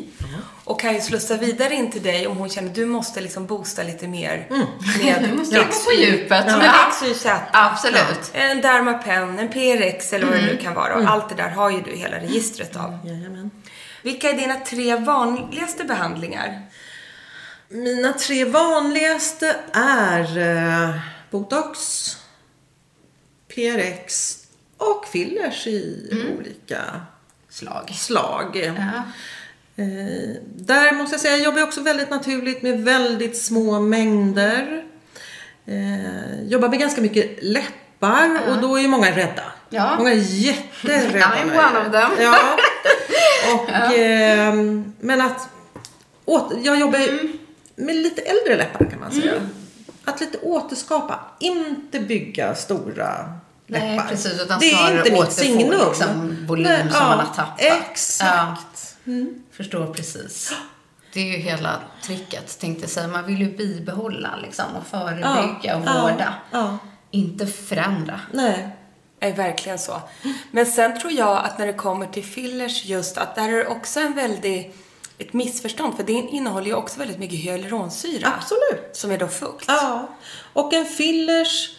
[0.65, 3.47] Och kan ju slussa vidare in till dig om hon känner att du måste liksom
[3.47, 4.47] boosta lite mer.
[5.03, 6.45] Med Du måste gå på djupet.
[6.49, 6.65] Ja.
[6.65, 6.91] Ja.
[6.93, 7.27] XYZ.
[7.53, 8.31] Absolut.
[8.33, 10.95] En Dermapen, en PRX eller vad det nu kan vara.
[10.95, 12.99] Och allt det där har ju du hela registret av.
[13.05, 13.51] Jajamän.
[14.03, 16.63] Vilka är dina tre vanligaste behandlingar?
[17.69, 20.99] Mina tre vanligaste är eh,
[21.31, 21.79] botox,
[23.55, 24.39] PRX
[24.77, 27.01] och fillers i olika
[27.49, 27.91] Slag.
[27.91, 28.57] slag.
[28.57, 29.03] Ja.
[29.83, 34.85] Eh, där måste jag säga, jag jobbar också väldigt naturligt med väldigt små mängder.
[35.67, 39.52] Eh, jobbar med ganska mycket läppar och då är ju många rädda.
[39.73, 39.97] Ja.
[39.99, 41.19] Många är jätterädda.
[41.27, 42.11] I'm one of them.
[42.25, 42.39] Ja.
[43.55, 45.49] Och, ehm, men att
[46.25, 47.33] åter, jag jobbar Mm.
[47.77, 49.33] med lite äldre läppar kan man säga.
[50.05, 53.33] Att lite återskapa, inte bygga stora
[53.67, 54.09] Nej, läppar.
[54.09, 55.89] precis, utan det är inte mitt signum.
[55.89, 57.61] liksom volym Nej, som ja, man har tappat.
[57.61, 58.97] Exakt.
[59.53, 60.53] Förstår precis.
[61.13, 63.09] Det är ju hela tricket, tänkte jag säga.
[63.09, 66.35] Man vill ju bibehålla liksom och förebygga och ja, vårda.
[66.51, 66.79] ja.
[67.11, 68.21] Inte förändra.
[68.33, 68.77] Nej.
[69.23, 70.01] Är verkligen så.
[70.51, 73.67] Men sen tror jag att när det kommer till fillers just att där är det
[73.67, 74.75] också en väldig
[75.19, 78.33] ett missförstånd för det innehåller ju också väldigt mycket hyaluronsyra.
[78.39, 78.97] Absolut.
[78.97, 79.65] Som är då fukt.
[79.69, 80.09] Ja.
[80.53, 81.77] Och en fillers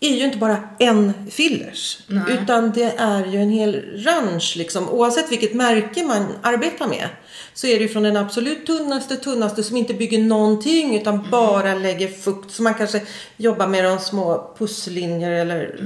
[0.00, 1.98] är ju inte bara en fillers.
[2.28, 4.88] Utan det är ju en hel range liksom.
[4.88, 7.08] Oavsett vilket märke man arbetar med.
[7.54, 11.74] Så är det ju från den absolut tunnaste, tunnaste som inte bygger någonting utan bara
[11.74, 12.50] lägger fukt.
[12.50, 13.02] Så man kanske
[13.36, 15.80] jobbar med de små pusslinjer eller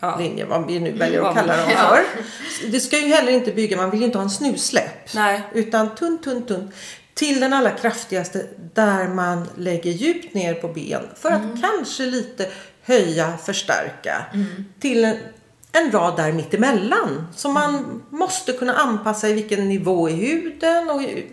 [0.00, 0.46] röklinjer.
[0.46, 2.04] Vad vi nu väljer att kalla dem för.
[2.70, 5.14] Det ska ju heller inte bygga, man vill ju inte ha en snusläpp.
[5.14, 5.42] Nej.
[5.52, 6.72] Utan tunn, tunn, tunn.
[7.14, 11.02] Till den allra kraftigaste där man lägger djupt ner på ben.
[11.16, 12.50] För att kanske lite
[12.82, 14.24] höja, förstärka.
[14.80, 15.16] Till en,
[15.72, 17.26] en rad där mittemellan.
[17.36, 21.26] Så man måste kunna anpassa i vilken nivå i huden och hur,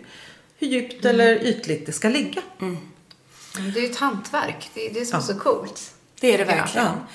[0.58, 2.42] djupt eller ytligt det ska ligga.
[2.58, 4.70] Men Det är ju ett hantverk.
[4.74, 5.94] Det är det som är så coolt.
[6.20, 6.86] Det är det verkligen.
[6.86, 7.06] Ja.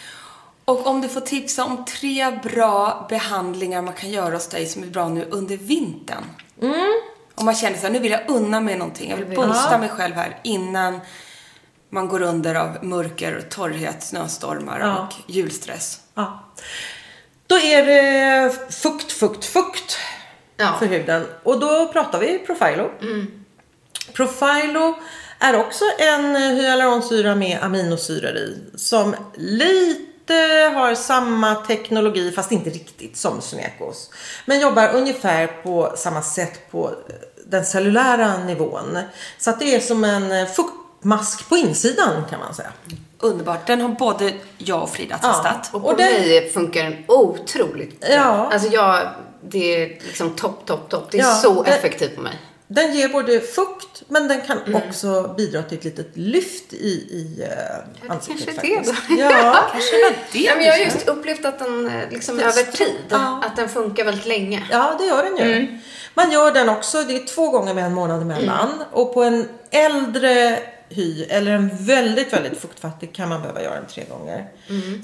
[0.65, 4.84] Och om du får tipsa om tre bra behandlingar man kan göra hos dig som
[4.84, 6.24] är bra nu under vintern.
[6.62, 7.02] Mm.
[7.36, 9.10] Om man känner så här, nu vill jag unna mig någonting.
[9.10, 11.00] Jag vill boosta mig själv här innan
[11.89, 14.97] man går under av mörker, torrhet, snöstormar Ja.
[15.08, 16.00] och julstress.
[16.13, 16.39] Ja.
[17.47, 19.97] Då är det fukt, fukt, fukt
[20.58, 20.76] Ja.
[20.80, 21.28] för huden.
[21.43, 22.89] Och då pratar vi Profilo.
[24.13, 24.97] Profilo
[25.39, 28.58] är också en hyaluronsyra med aminosyror i.
[28.76, 30.11] Som lite
[30.74, 34.10] har samma teknologi, fast inte riktigt, som Sunekos.
[34.46, 36.91] Men jobbar ungefär på samma sätt på
[37.46, 38.98] den cellulära nivån.
[39.38, 42.72] Så att det är som en fuktmask på insidan kan man säga.
[43.20, 43.67] Underbart.
[43.67, 45.30] Den har både jag och Frida Ja.
[45.34, 45.70] testat.
[45.74, 48.10] Och på Och den- mig funkar den otroligt bra.
[48.10, 48.50] Ja.
[48.54, 49.08] Alltså jag,
[49.44, 51.08] det är liksom topp, topp, topp.
[51.12, 52.39] Det är Ja, så det- effektivt på mig.
[52.73, 57.43] Den ger både fukt men den kan också bidra till ett litet lyft i, i
[57.43, 59.21] uh, ansiktet kanske det då.
[59.21, 59.55] Ja.
[59.71, 60.93] Kanske det var det Ja, men jag har kände.
[60.95, 63.43] just upplevt att den eh, liksom över tid, Ja.
[63.45, 64.63] att den funkar väldigt länge.
[64.71, 65.77] ja, det gör den ju.
[66.13, 68.69] Man gör den också, det är två gånger med en månad emellan.
[68.91, 73.88] Och på en äldre hy eller en väldigt, väldigt fuktfattig kan man behöva göra den
[73.88, 74.45] tre gånger.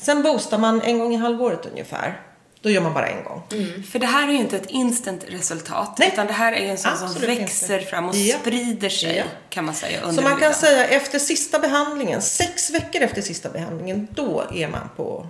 [0.01, 2.21] Sen boostar man en gång i halvåret ungefär.
[2.67, 3.43] Då gör man bara en gång.
[3.91, 5.95] För det här är ju inte ett instant resultat.
[5.99, 6.09] Nej.
[6.13, 7.89] Utan det här är en sån som Absolut växer inte.
[7.89, 8.37] fram och Ja.
[8.39, 9.23] sprider sig, Ja.
[9.49, 13.49] kan man säga, under Så man kan säga efter sista behandlingen, sex veckor efter sista
[13.49, 15.27] behandlingen, då är man på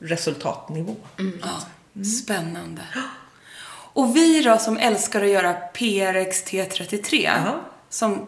[0.00, 0.96] resultatnivå.
[1.42, 2.82] Ja, spännande.
[3.92, 7.60] Och vi då som älskar att göra PRX T33, Ja.
[7.90, 8.26] som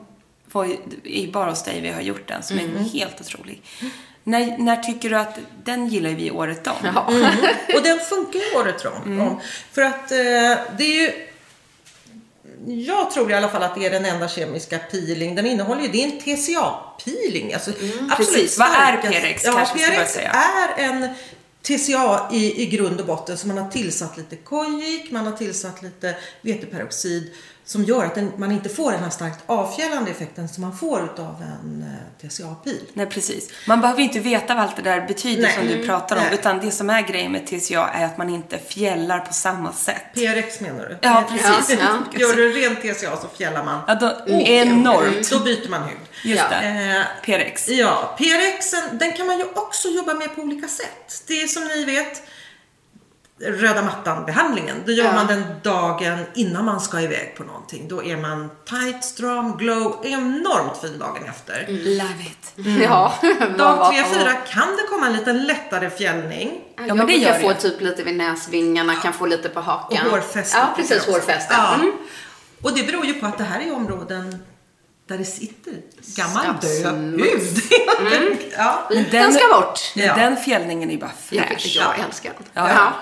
[0.52, 2.76] var ju i bara hos dig vi har gjort den, som Mm.
[2.76, 3.62] är helt otrolig.
[4.28, 6.74] När, när tycker du att, den gillar vi året om.
[6.82, 7.06] Ja.
[7.74, 9.20] Och den funkar ju året om.
[9.20, 9.40] om.
[9.72, 10.18] För att eh,
[10.78, 11.12] det är ju
[12.66, 15.34] jag tror i alla fall att det är den enda kemiska peeling.
[15.34, 17.54] Den innehåller ju, det är en TCA-peeling.
[17.54, 18.58] Alltså, absolut precis.
[18.58, 19.44] Vad är PRX?
[19.44, 21.08] Ja, Kanske PRX är en
[21.62, 23.38] TCA i, i grund och botten.
[23.38, 27.34] Så man har tillsatt lite kojik, man har tillsatt lite veteperoxid
[27.66, 31.04] som gör att den, man inte får den här starkt avfjällande effekten som man får
[31.04, 31.82] utav en
[32.22, 32.80] eh, TCA-pil.
[32.92, 33.50] Nej, precis.
[33.66, 35.54] Man behöver inte veta vad allt det där betyder Nej.
[35.58, 36.22] som du pratar om.
[36.22, 36.34] Nej.
[36.34, 40.02] Utan det som är grejen med TCA är att man inte fjällar på samma sätt.
[40.14, 40.98] PRX menar du?
[41.02, 41.78] Ja, precis.
[41.80, 42.18] Ja.
[42.20, 43.80] Gör du ren TCA så fjällar man.
[43.86, 45.30] Ja, då, enormt.
[45.30, 45.98] Då byter man hud.
[46.24, 46.58] Just Ja.
[46.60, 46.66] det.
[46.66, 47.68] Eh, PRX.
[47.68, 51.22] Ja, PRXen, den kan man ju också jobba med på olika sätt.
[51.26, 52.22] Det är som ni vet
[53.40, 54.76] röda mattan-behandlingen.
[54.86, 55.12] Då gör Ja.
[55.12, 57.88] man den dagen innan man ska iväg på någonting.
[57.88, 61.66] Då är man tight, stram, glow, enormt fin dagen efter.
[61.68, 62.52] Love it.
[62.82, 63.14] Ja.
[63.58, 66.60] Dag 3-4 kan det komma en liten lättare fjällning.
[66.76, 67.54] Ja, men men det gör kan få det.
[67.54, 70.10] typ lite vid näsvingarna, kan få lite på Och hakan.
[70.10, 70.60] hårfästet.
[70.60, 71.02] Ja, precis.
[71.06, 71.12] jag.
[71.12, 71.56] Hårfästet.
[71.58, 71.74] Ja.
[71.74, 71.92] Mm.
[72.62, 74.44] Och det beror ju på att det här är områden
[75.08, 75.72] där det sitter
[76.16, 77.20] gammal Ja, död
[78.10, 78.38] hud.
[78.58, 78.88] ja.
[78.90, 79.80] Men Den ska bort.
[79.94, 80.14] Ja.
[80.16, 81.76] Den fjällningen är ju bara Jag, fräsch.
[81.80, 82.46] jag älskar den.
[82.64, 82.92] Ja, ja.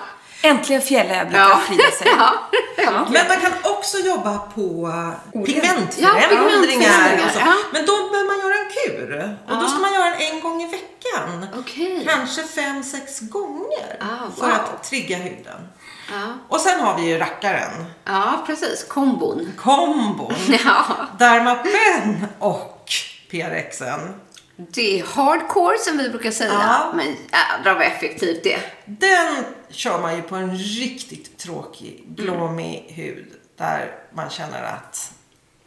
[0.41, 1.61] Äntligen brukar Ja.
[1.67, 2.33] Frida säga.
[2.77, 3.07] Ja.
[3.11, 4.91] Men man kan också jobba på
[5.33, 6.29] Ja, pigmentförändringar.
[6.29, 7.39] pigmentförändringar, och så.
[7.39, 7.53] ja.
[7.73, 9.37] Men då behöver man göra en kur.
[9.49, 11.45] Och då ska man göra den en gång i veckan.
[11.59, 12.07] Okej.
[12.09, 13.97] Kanske fem, sex gånger.
[14.01, 14.51] Ah, För wow.
[14.55, 15.67] att trigga huden.
[16.11, 16.21] Ja.
[16.49, 17.85] Och sen har vi ju rackaren.
[18.05, 18.85] ja, precis.
[18.89, 19.51] Kombon.
[19.57, 20.33] Kombon.
[20.65, 20.85] Ja.
[21.19, 22.85] Dermapen och
[23.31, 24.13] PRXen.
[24.57, 26.51] Det är hardcore som vi brukar säga.
[26.53, 26.93] Ja.
[26.95, 28.73] Men jädrar vad effektivt det är.
[28.85, 33.25] Den kör man ju på en riktigt tråkig, glåmig hud.
[33.57, 35.11] Där man känner att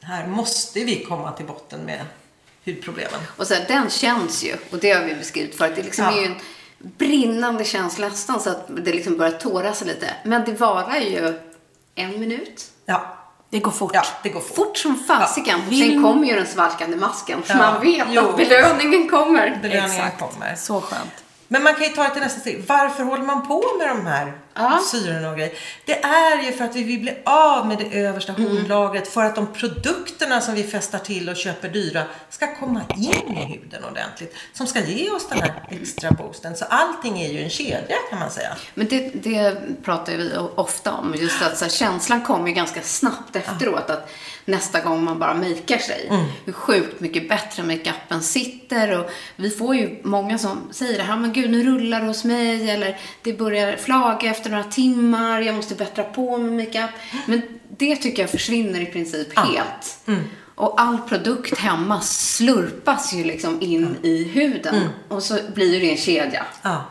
[0.03, 2.05] här måste vi komma till botten med
[2.65, 3.21] hudproblemen.
[3.37, 6.13] Och så här, den känns ju, och det har vi beskrivit förut, det liksom Ja.
[6.13, 6.37] är ju en
[6.79, 10.11] brinnande känsla nästan så att det liksom börjar tåra sig lite.
[10.25, 11.39] Men det varar ju
[11.95, 12.71] en minut.
[12.85, 13.18] Ja,
[13.51, 13.91] Det går fort.
[13.95, 14.57] ja det går fort.
[14.57, 15.61] Fort som fasiken.
[15.69, 17.43] Vill- Sen kommer ju den svalkande masken.
[17.47, 17.57] Ja.
[17.57, 18.29] Man vet Jo.
[18.29, 19.59] att belöningen kommer.
[19.63, 20.21] Belöningen Exakt.
[20.21, 20.55] kommer.
[20.55, 21.11] Så skönt.
[21.51, 22.65] Men man kan ju ta det till nästa steg.
[22.69, 24.81] Varför håller man på med de här Ja.
[24.93, 25.53] syrorna och grejer?
[25.85, 28.51] Det är ju för att vi vill bli av med det översta Mm.
[28.51, 29.09] hornlagret.
[29.09, 33.45] För att de produkterna som vi festar till och köper dyra ska komma in i
[33.63, 34.35] huden ordentligt.
[34.53, 36.57] Som ska ge oss den här extra boosten.
[36.57, 38.57] Så allting är ju en kedja kan man säga.
[38.75, 41.15] Men det, det pratar vi ofta om.
[41.19, 43.91] Just att här, känslan kommer ju ganska snabbt efteråt.
[43.91, 44.11] Att
[44.49, 46.11] nästa gång man bara makear sig.
[46.45, 49.01] Hur sjukt mycket bättre makeupen sitter.
[49.01, 52.25] Och vi får ju många som säger det här, men gud nu rullar det hos
[52.25, 52.71] mig.
[52.71, 55.41] Eller det börjar flaga efter några timmar.
[55.41, 56.91] Jag måste bättra på med makeup.
[57.27, 57.43] Men
[57.79, 59.99] det tycker jag försvinner i princip helt.
[60.55, 64.89] Och all produkt hemma slurpas ju liksom in i huden.
[65.09, 66.47] Och så blir det en kedja.
[66.63, 66.85] Ja,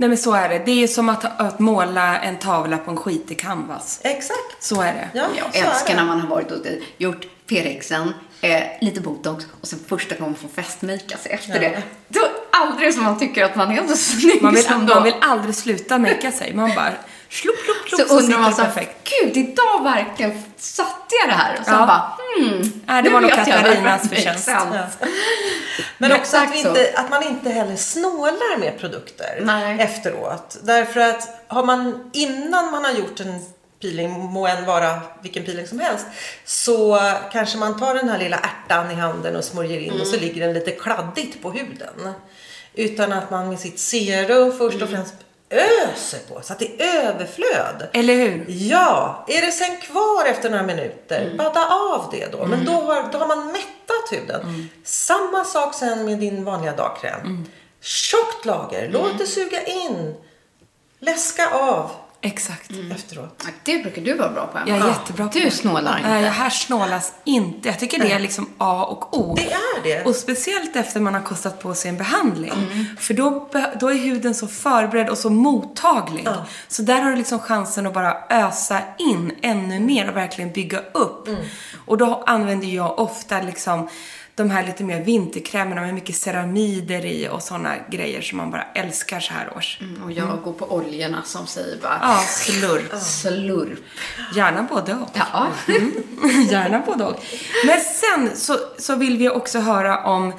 [0.00, 0.62] Nej men så är det.
[0.64, 4.00] Det är som att, att måla en tavla på en skitig canvas.
[4.02, 4.56] exakt.
[4.60, 5.08] Så är det.
[5.14, 6.58] Ja, Jag älskar när man har varit och
[6.98, 11.82] gjort PRXen, eh, lite botox och sen första gången får festmejka sig efter det.
[12.08, 12.20] Då
[12.50, 14.94] aldrig som man tycker att man är så snygg Man vill, som då.
[14.94, 16.54] man vill aldrig sluta makea sig.
[16.54, 16.92] Man bara
[17.30, 19.10] slupp, slupp, slupp, så undrar man så perfekt.
[19.22, 21.58] gud idag verkligen satte jag det här.
[21.60, 21.86] Och sen Ja.
[21.86, 22.82] bara, hmm.
[22.86, 24.44] Nej, det var nog Katarinas förtjänst.
[24.44, 24.88] sense.
[25.98, 29.80] Men också att, inte, att man inte heller snålar med produkter Nej.
[29.80, 30.56] efteråt.
[30.62, 33.40] Därför att har man innan man har gjort en
[33.82, 36.06] peeling, må än vara vilken peeling som helst,
[36.44, 37.00] så
[37.32, 40.40] kanske man tar den här lilla ärtan i handen och smörjer in och så ligger
[40.46, 42.12] den lite kladdigt på huden.
[42.74, 45.14] Utan att man med sitt serum först och främst
[45.50, 47.88] öser på så att det är överflöd.
[47.92, 48.44] Eller hur?
[48.48, 52.46] Ja, är det sen kvar efter några minuter, badda av det då.
[52.46, 54.68] Men då har, då har man mättat huden.
[54.84, 57.44] Samma sak sen med din vanliga dagkräm.
[57.80, 60.14] Tjockt lager, låt det suga in.
[60.98, 61.90] Läska av
[62.22, 62.70] Exakt.
[62.92, 63.44] efteråt.
[63.64, 64.68] Det brukar du vara bra på, Emma.
[64.68, 66.10] Jag är jättebra på Du snålar inte.
[66.10, 67.68] Nej, här snålas inte.
[67.68, 69.34] Jag tycker det är liksom A och O.
[69.36, 70.04] Det är det.
[70.04, 72.52] Och speciellt efter man har kostat på sig en behandling.
[72.98, 73.48] För då,
[73.80, 76.28] då är huden så förberedd och så mottaglig.
[76.68, 80.78] Så där har du liksom chansen att bara ösa in ännu mer och verkligen bygga
[80.78, 81.28] upp.
[81.86, 83.88] Och då använder jag ofta liksom
[84.34, 88.66] de här lite mer vinterkrämerna med mycket ceramider i och sådana grejer som man bara
[88.74, 89.78] älskar så här års.
[90.04, 92.94] Och jag går på oljorna som säger bara Ja, slurp.
[93.02, 93.78] slurp.
[94.34, 95.10] Gärna både och.
[95.14, 95.48] Ja.
[96.50, 97.22] Gärna både och.
[97.66, 100.32] Men sen så, så vill vi också höra om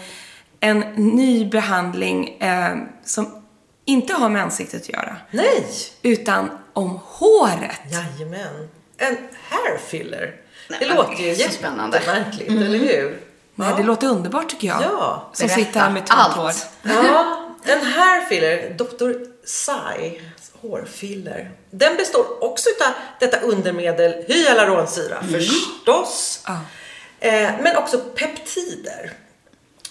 [0.60, 2.76] en ny behandling eh,
[3.06, 3.44] som
[3.86, 5.18] inte har med ansiktet att göra.
[5.32, 5.66] Nej!
[6.02, 7.80] Utan om håret.
[7.92, 8.70] Jajamän.
[8.98, 9.18] En
[9.50, 10.36] hair filler.
[10.70, 13.31] Nej, det låter ju jättemärkligt, eller hur?
[13.56, 14.82] Nej, det låter underbart tycker jag.
[14.82, 15.30] Ja.
[15.34, 16.36] Som Berätta sitter här med tunt allt.
[16.36, 16.52] hår.
[16.84, 19.12] Ja, en hair filler, Dr.
[19.46, 20.22] Sai
[20.62, 21.52] hårfiller.
[21.72, 26.44] Den består också av detta undermedel hyaluronsyra förstås.
[26.48, 26.60] Ja.
[27.20, 29.14] Eh, men också peptider.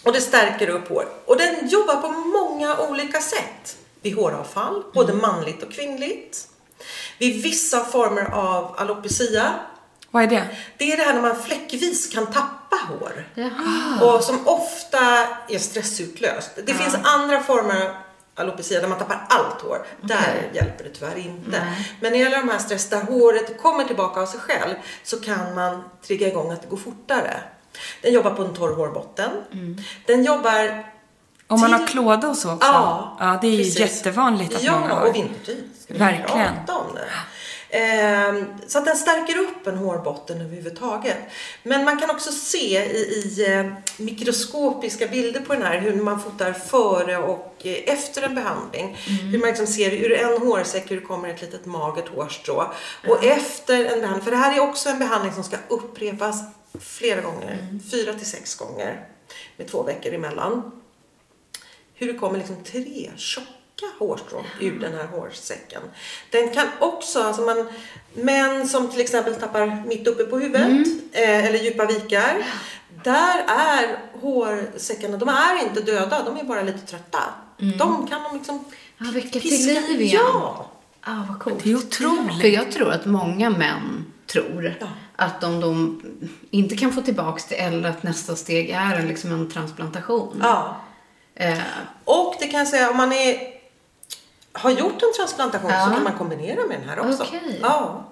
[0.02, 1.08] Och det stärker upp hår.
[1.26, 3.76] Och den jobbar på många olika sätt.
[4.02, 6.48] Vid håravfall, både manligt och kvinnligt.
[7.18, 9.54] Vid vissa former av alopecia.
[10.11, 10.46] Vad är det?
[10.76, 13.29] Det är det här när man fläckvis kan tappa hår.
[13.35, 14.05] Jaha.
[14.05, 14.99] Och som ofta
[15.49, 16.51] är stressutlöst.
[16.66, 17.91] Det finns andra former av
[18.35, 19.87] alopecia där man tappar allt hår.
[20.01, 21.51] Där hjälper det tyvärr inte.
[21.51, 25.21] Men när det gäller de här stress där håret kommer tillbaka av sig själv så
[25.21, 27.41] kan man trigga igång att det går fortare.
[28.03, 29.31] Den jobbar på en torr hårbotten.
[30.07, 30.91] Den jobbar
[31.47, 32.68] Om man har klåda och så också.
[32.68, 35.07] Ja, ja det är ju jättevanligt att ja, många har.
[35.07, 35.64] och vintertid.
[35.89, 36.55] Verkligen.
[36.66, 37.05] prata om det.
[37.71, 41.16] Ehm, så att den stärker upp en hårbotten överhuvudtaget.
[41.62, 46.21] Men man kan också se i, i eh, mikroskopiska bilder på den här hur man
[46.21, 48.97] fotar före och eh, efter en behandling.
[49.33, 52.73] Hur man liksom ser ur en hårsäck hur det kommer ett litet magert hårstrå.
[53.09, 56.37] Och efter en behandling, för det här är också en behandling som ska upprepas
[56.81, 59.07] flera gånger, fyra till sex gånger
[59.57, 60.81] med två veckor emellan
[62.01, 63.59] hur det kommer liksom tre tjocka
[63.99, 65.83] hårstrån ur den här hårsäcken.
[66.31, 67.68] Den kan också, alltså man,
[68.14, 72.45] män som till exempel tappar mitt uppe på huvudet eh, eller djupa vikar.
[73.05, 77.18] Där är hårsäckarna, de är inte döda, de är bara lite trötta.
[77.78, 78.64] De kan de liksom
[78.99, 80.20] Ja, väcka till piska- liv igen.
[80.24, 80.70] Ja!
[81.03, 81.64] Ah, vad coolt.
[81.64, 82.41] Det är otroligt.
[82.41, 84.87] För jag tror att många män tror Ja.
[85.16, 86.03] att om de
[86.51, 90.39] inte kan få tillbaka det eller att nästa steg är en, liksom en transplantation.
[90.43, 90.76] ja.
[91.35, 91.59] Eh,
[92.05, 93.39] Och det kan jag säga, om man är,
[94.53, 95.84] har gjort en transplantation Ja.
[95.84, 97.22] så kan man kombinera med den här också.
[97.22, 97.59] Okej.
[97.62, 98.05] Ja.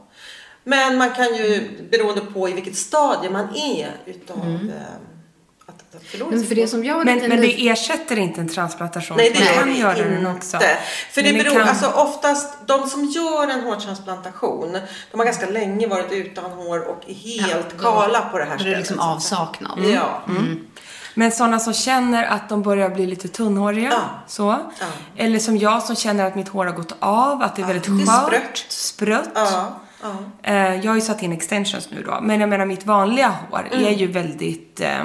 [0.65, 4.83] Men man kan ju, beroende på i vilket stadie man är utav eh,
[5.67, 9.17] att, att förlora men för det som jag Men, men det ersätter inte en transplantation.
[9.17, 10.09] Nej, det kan göra inte.
[10.11, 10.59] den också.
[11.13, 14.79] För det beror, kan- alltså oftast, de som gör en hårtransplantation,
[15.11, 18.51] de har ganska länge varit utan hår och är helt då- kala på det här
[18.53, 18.79] är det stället.
[18.79, 19.79] liksom avsaknad.
[19.95, 20.23] Ja.
[21.19, 24.01] Men sådana som känner att de börjar bli lite tunnhåriga, Ja.
[24.27, 24.57] så.
[25.17, 27.85] Eller som jag som känner att mitt hår har gått av, att det är väldigt
[27.85, 28.73] det är skört, sprött.
[28.73, 29.31] sprött.
[29.35, 29.69] Ja.
[30.03, 30.09] ja.
[30.43, 33.67] Eh, jag har ju satt in extensions nu då, men jag menar mitt vanliga hår
[33.73, 33.85] Mm.
[33.87, 34.99] är ju väldigt, eh,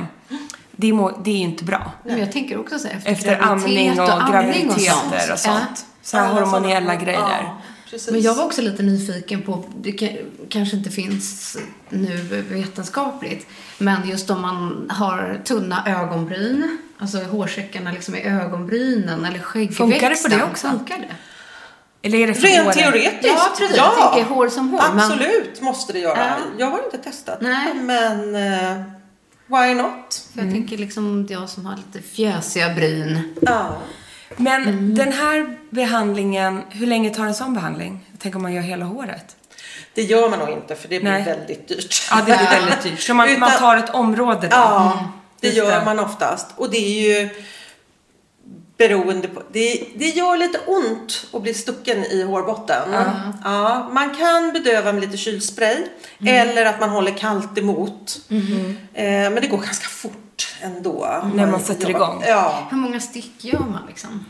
[0.71, 1.91] det, må, det är ju inte bra.
[2.03, 5.55] Men jag tänker också så här, efter, Efter graviditet amning och, amning graviditeter och sånt.
[5.75, 5.81] Ja.
[6.01, 7.53] Så här Alla hormoniella sådana- grejer.
[7.93, 8.11] Ja, precis.
[8.11, 11.57] Men jag var också lite nyfiken på, det ka- kanske inte finns
[11.89, 12.17] nu
[12.49, 19.87] vetenskapligt, men just om man har tunna ögonbryn, alltså hårsäckarna liksom i ögonbrynen eller skäggväxten.
[19.91, 20.69] Funkar det på det också?
[20.69, 21.15] Funkar det?
[22.07, 23.23] Eller är det för Rent teoretiskt.
[23.23, 23.77] Ja, precis.
[23.77, 26.17] Jag tänker hår som hår, men- Absolut måste det göra.
[26.17, 26.35] Ja.
[26.59, 27.41] Jag har inte testat.
[27.41, 27.73] Nej.
[27.73, 28.81] Men eh,
[29.47, 30.27] why not?
[30.33, 33.35] För jag tänker liksom jag som har lite fjösiga bryn.
[33.41, 33.77] Ja.
[34.37, 34.95] Men Mm.
[34.95, 37.99] den här behandlingen, hur länge tar en sån behandling?
[38.19, 39.35] Tänk om man gör hela håret?
[39.93, 41.23] Det gör man nog inte för det blir Nej.
[41.23, 42.07] väldigt dyrt.
[42.11, 42.99] Ja, det blir väldigt dyrt.
[42.99, 44.55] Så man, man Utan- tar ett område då?
[44.55, 45.09] Ja,
[45.39, 45.85] det Just gör det.
[45.85, 46.47] man oftast.
[46.55, 47.29] Och det är ju
[48.77, 49.41] beroende på...
[49.51, 52.93] Det, det gör lite ont att bli stucken i hårbotten.
[53.43, 55.75] Ja, man kan bedöva med lite kylspray.
[56.21, 56.49] Mm.
[56.49, 58.17] Eller att man håller kallt emot.
[58.29, 60.22] Eh, men det går ganska fort
[60.61, 61.21] ändå.
[61.35, 62.23] När man sätter igång.
[62.27, 62.67] Ja.
[62.71, 64.25] Hur många stick gör man liksom?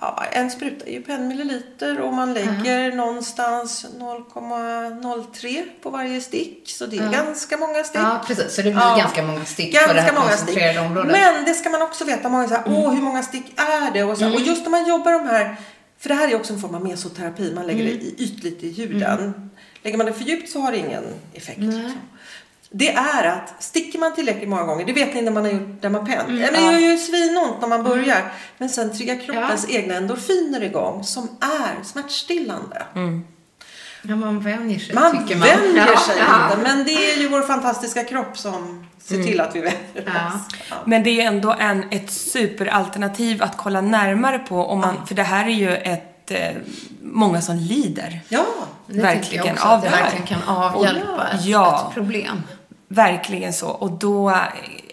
[0.00, 0.24] ja.
[0.32, 6.62] En spruta är ju på en milliliter och man lägger någonstans 0,03 på varje stick.
[6.70, 8.00] Så det är ganska många stick.
[8.00, 8.54] Ja, precis.
[8.54, 8.96] Så det blir Ja.
[8.98, 10.38] ganska många stick på det Ganska här många stick.
[10.46, 11.12] koncentrerade området.
[11.12, 12.28] Men det ska man också veta.
[12.28, 14.02] Många säger, åh hur många stick är det?
[14.04, 15.56] Och, så, och just när man jobbar de här,
[15.98, 18.72] för det här är också en form av mesoterapi, man lägger det i ytligt i
[18.72, 19.50] huden.
[19.82, 21.58] Lägger man det för djupt så har det ingen effekt.
[21.58, 21.92] liksom.
[22.78, 25.82] Det är att sticker man tillräckligt många gånger, det vet ni när man har gjort
[25.82, 26.20] Dermapen.
[26.26, 28.32] Mm, ja, men det gör ju svinont när man börjar.
[28.58, 32.82] Men sen triggar kroppens egna endorfiner igång som är smärtstillande.
[34.02, 35.48] Ja, man vänjer sig, Man tycker man.
[35.48, 36.44] vänjer Ja, sig ja.
[36.44, 40.26] inte, men det är ju vår fantastiska kropp som ser till att vi vänjer Ja.
[40.34, 40.54] oss.
[40.84, 44.66] Men det är ändå en, ett superalternativ att kolla närmare på.
[44.66, 46.38] Om man, För det här är ju ett, eh,
[47.02, 48.20] många som lider.
[48.28, 48.44] Ja,
[48.86, 50.02] Det verkligen jag också, av att det det här.
[50.02, 51.86] verkligen kan avhjälpa ett, Ja.
[51.88, 52.42] ett problem.
[52.88, 53.68] Verkligen så.
[53.68, 54.34] Och då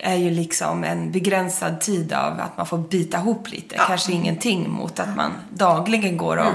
[0.02, 3.76] är ju liksom en begränsad tid av att man får bita ihop lite.
[3.88, 6.54] Kanske ingenting mot att man dagligen går och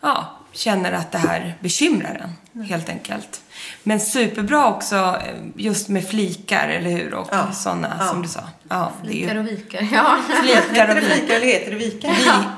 [0.00, 3.40] ja, känner att det här bekymrar en, helt enkelt.
[3.82, 7.14] Men superbra också eh, just med flikar, eller hur?
[7.14, 7.52] Och Ja.
[7.52, 8.06] sådana, Ja.
[8.06, 8.40] som du sa.
[8.68, 9.88] Ja, det är Vikar ju och vikar.
[9.92, 10.16] Ja.
[10.42, 11.00] flikar och vikar.
[11.16, 12.10] flikar eller heter det vikar?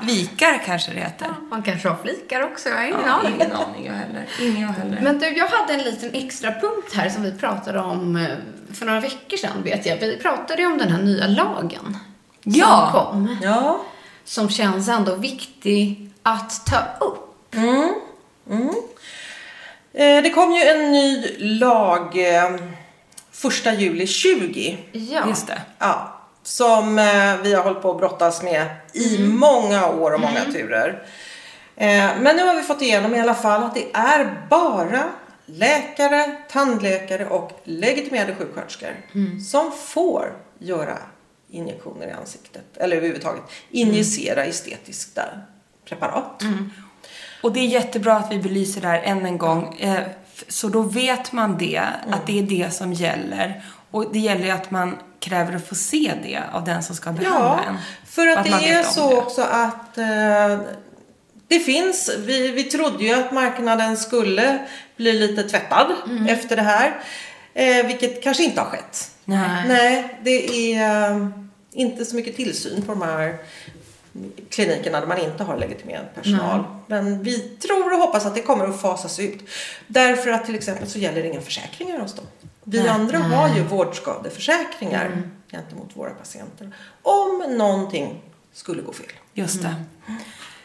[0.05, 1.27] Vi, vikar kanske det heter.
[1.49, 3.33] Man kanske har flikar också, jag har ingen Ja, aning.
[3.35, 4.25] ingen aning jag heller.
[4.41, 5.01] Ingen jag heller.
[5.01, 8.27] Men du, jag hade en liten extra punkt här som vi pratade om eh,
[8.73, 9.97] för några veckor sedan, vet jag.
[9.97, 11.97] Vi pratade ju om den här nya lagen
[12.43, 12.89] Ja.
[12.93, 13.37] som kom.
[13.41, 13.81] Ja.
[14.25, 17.55] Som känns ändå viktig att ta upp.
[17.55, 17.89] Eh,
[19.93, 22.55] Det kom ju en ny lag eh,
[23.31, 24.77] första juli 20.
[24.91, 25.27] Ja.
[25.27, 25.61] Just det.
[25.79, 30.45] Ja, som eh, vi har hållit på att brottas med i många år och många
[30.53, 31.07] turer.
[31.75, 35.03] Eh, men nu har vi fått igenom i alla fall att det är bara
[35.45, 38.95] läkare, tandläkare och legitimerade sjuksköterskor
[39.49, 40.97] som får göra
[41.49, 42.77] injektioner i ansiktet.
[42.77, 45.23] Eller överhuvudtaget injicera estetiska
[45.85, 46.43] preparat.
[47.43, 49.77] Och det är jättebra att vi belyser det här än en gång.
[49.79, 49.99] Eh,
[50.47, 51.81] Så då vet man det,
[52.11, 53.61] att det är det som gäller.
[53.91, 57.11] Och det gäller ju att man kräver att få se det av den som ska
[57.11, 57.77] behandla Ja, en.
[58.05, 59.15] för att, man det är så det.
[59.15, 60.59] också att eh,
[61.47, 64.59] det finns, vi, vi trodde ju att marknaden skulle
[64.97, 65.87] bli lite tvättad
[66.29, 66.93] efter det här.
[67.53, 69.11] Eh, vilket kanske inte har skett.
[69.25, 69.67] Nej.
[69.67, 71.27] Nej, det är eh,
[71.73, 73.37] inte så mycket tillsyn på de här
[74.49, 76.63] klinikerna där man inte har legitimerad personal.
[76.87, 79.49] Men vi tror och hoppas att det kommer att fasas ut.
[79.87, 82.25] Därför att till exempel så gäller inga försäkringar hos dem.
[82.63, 86.71] Vi andra har ju vårdskadeförsäkringar gentemot våra patienter.
[87.01, 88.21] Om någonting
[88.53, 89.07] skulle gå fel.
[89.33, 89.75] Just det.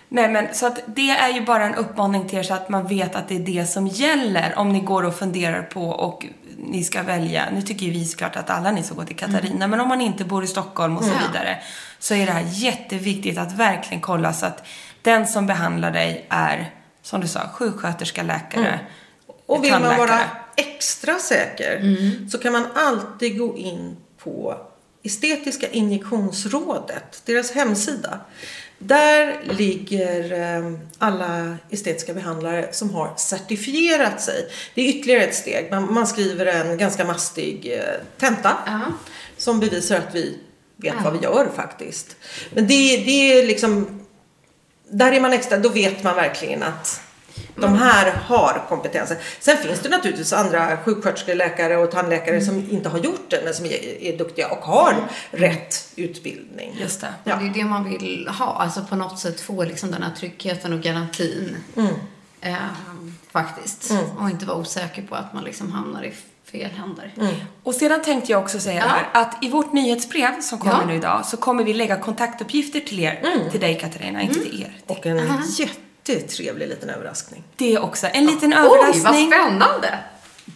[0.08, 2.86] Nej men så att det är ju bara en uppmaning till er så att man
[2.86, 6.26] vet att det är det som gäller om ni går och funderar på och
[6.58, 7.50] ni ska välja.
[7.50, 10.00] Nu tycker ju vi såklart att alla ni ska gå till Katarina, men om man
[10.00, 11.58] inte bor i Stockholm och så vidare
[11.98, 14.66] så är det här jätteviktigt att verkligen kolla så att
[15.02, 16.70] den som behandlar dig är,
[17.02, 18.80] som du sa, sjuksköterska, läkare,
[19.46, 20.20] Och vill man vara
[20.56, 21.82] extra säker
[22.30, 24.56] så kan man alltid gå in på
[25.02, 28.20] Estetiska injektionsrådet, deras hemsida.
[28.78, 34.48] Där ligger eh, alla estetiska behandlare som har certifierat sig.
[34.74, 35.70] Det är ytterligare ett steg.
[35.70, 38.56] Man, man skriver en ganska mastig eh, tenta
[39.36, 40.38] som bevisar att vi
[40.76, 42.16] vet vad vi gör faktiskt.
[42.54, 44.00] Men det, det är liksom
[44.90, 47.00] där är man extra, då vet man verkligen att
[47.56, 49.16] de här har kompetensen.
[49.40, 53.54] Sen finns det naturligtvis andra sjuksköterskor, läkare och tandläkare som inte har gjort det men
[53.54, 54.94] som är, är duktiga och har
[55.30, 56.76] rätt utbildning.
[56.80, 57.14] Just det.
[57.24, 57.36] Ja.
[57.36, 58.54] Det är det man vill ha.
[58.54, 61.56] Alltså på något sätt få liksom den här tryggheten och garantin.
[62.40, 62.54] Eh,
[63.32, 63.92] faktiskt.
[64.18, 66.12] Och inte vara osäker på att man liksom hamnar i
[66.52, 67.14] fel händer.
[67.62, 70.86] Och sedan tänkte jag också säga här att i vårt nyhetsbrev som kommer Ja.
[70.86, 74.76] nu idag så kommer vi lägga kontaktuppgifter till er, till dig Katarina, inte till er.
[74.86, 75.18] Och en
[76.12, 77.44] jättetrevlig liten överraskning.
[77.56, 79.26] Det är också en liten Oj, vad överraskning.
[79.32, 79.98] spännande!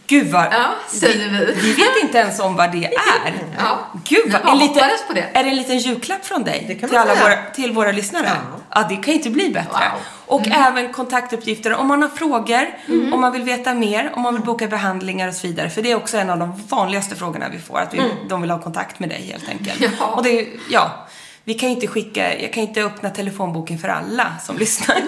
[0.06, 0.44] Gud vad...
[0.44, 1.52] Ja, säger vi.
[1.60, 2.84] Vi vet inte ens om vad det
[3.24, 3.34] är.
[3.58, 3.78] Ja.
[4.04, 4.40] Gud vad...
[4.44, 5.26] Jag En liten, på det.
[5.32, 6.64] Är det en liten julklapp från dig?
[6.68, 7.24] Det kan till, alla säga.
[7.24, 8.30] våra, till våra lyssnare?
[8.74, 8.82] Ja.
[8.88, 9.70] det kan ju inte bli bättre.
[9.72, 9.80] Wow.
[9.82, 10.00] Mm.
[10.26, 12.66] Och även kontaktuppgifter om man har frågor,
[13.14, 15.70] om man vill veta mer, om man vill boka behandlingar och så vidare.
[15.70, 18.50] För det är också en av de vanligaste frågorna vi får, att vi, de vill
[18.50, 19.80] ha kontakt med dig helt enkelt.
[19.80, 19.92] Mm.
[20.00, 20.06] Ja.
[20.06, 21.01] Och det, är- ja,
[21.44, 25.02] vi kan ju inte skicka, jag kan inte öppna telefonboken för alla som lyssnar.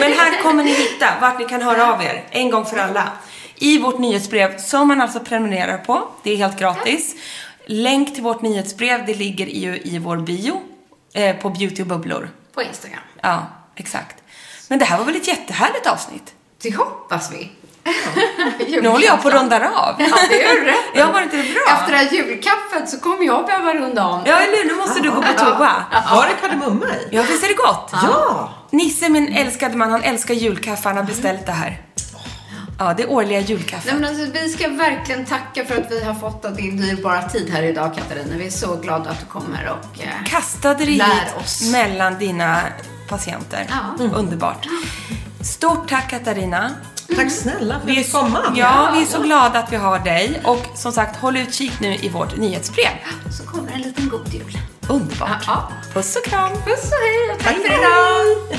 [0.00, 3.12] Men här kommer ni hitta vart ni kan höra av er, en gång för alla.
[3.56, 7.14] I vårt nyhetsbrev, som man alltså prenumererar på, det är helt gratis.
[7.66, 10.60] Länk till vårt nyhetsbrev, det ligger ju i vår bio
[11.12, 12.30] eh, på Beauty och bubblor.
[12.54, 13.00] På Instagram.
[13.20, 14.16] Ja, exakt.
[14.68, 16.34] Men det här var väl ett jättehärligt avsnitt?
[16.62, 17.50] Det hoppas vi.
[18.82, 19.94] Nu håller jag på att runda av.
[19.98, 20.74] Ja, det är rätt.
[20.94, 21.62] Ja, var inte det bra?
[21.78, 24.22] Efter det här julkaffet så kommer jag behöva runda om.
[24.26, 24.64] Ja, eller?
[24.64, 25.84] Nu måste du gå på toa.
[26.10, 27.08] Var det kardemumma i?
[27.16, 27.90] Ja, visst är det gott?
[27.92, 28.54] Ja!
[28.70, 30.88] Nisse, min älskade man, han älskar julkaffe.
[30.88, 31.80] Han har beställt det här.
[32.78, 33.84] Ja, det årliga julkaffet.
[33.92, 37.22] Nej, men alltså, vi ska verkligen tacka för att vi har fått av din dyrbara
[37.22, 38.36] tid här idag, Katarina.
[38.36, 40.02] Vi är så glada att du kommer och...
[40.02, 41.72] Eh, Kastade dig Lär hit oss.
[41.72, 42.60] mellan dina
[43.08, 43.66] patienter.
[43.98, 44.04] Ja.
[44.14, 44.66] Underbart.
[45.42, 46.70] Stort tack Katarina.
[47.16, 48.40] Tack snälla för att Vi komma.
[48.56, 50.40] ja, vi är så glada att vi har dig.
[50.44, 52.90] Och som sagt, håll utkik nu i vårt nyhetsbrev.
[53.38, 54.58] så kommer en liten god jul.
[54.88, 55.44] Underbart.
[55.46, 55.68] Ja.
[55.94, 56.50] Puss och kram.
[56.52, 58.58] Puss och hej och tack Hej, för idag.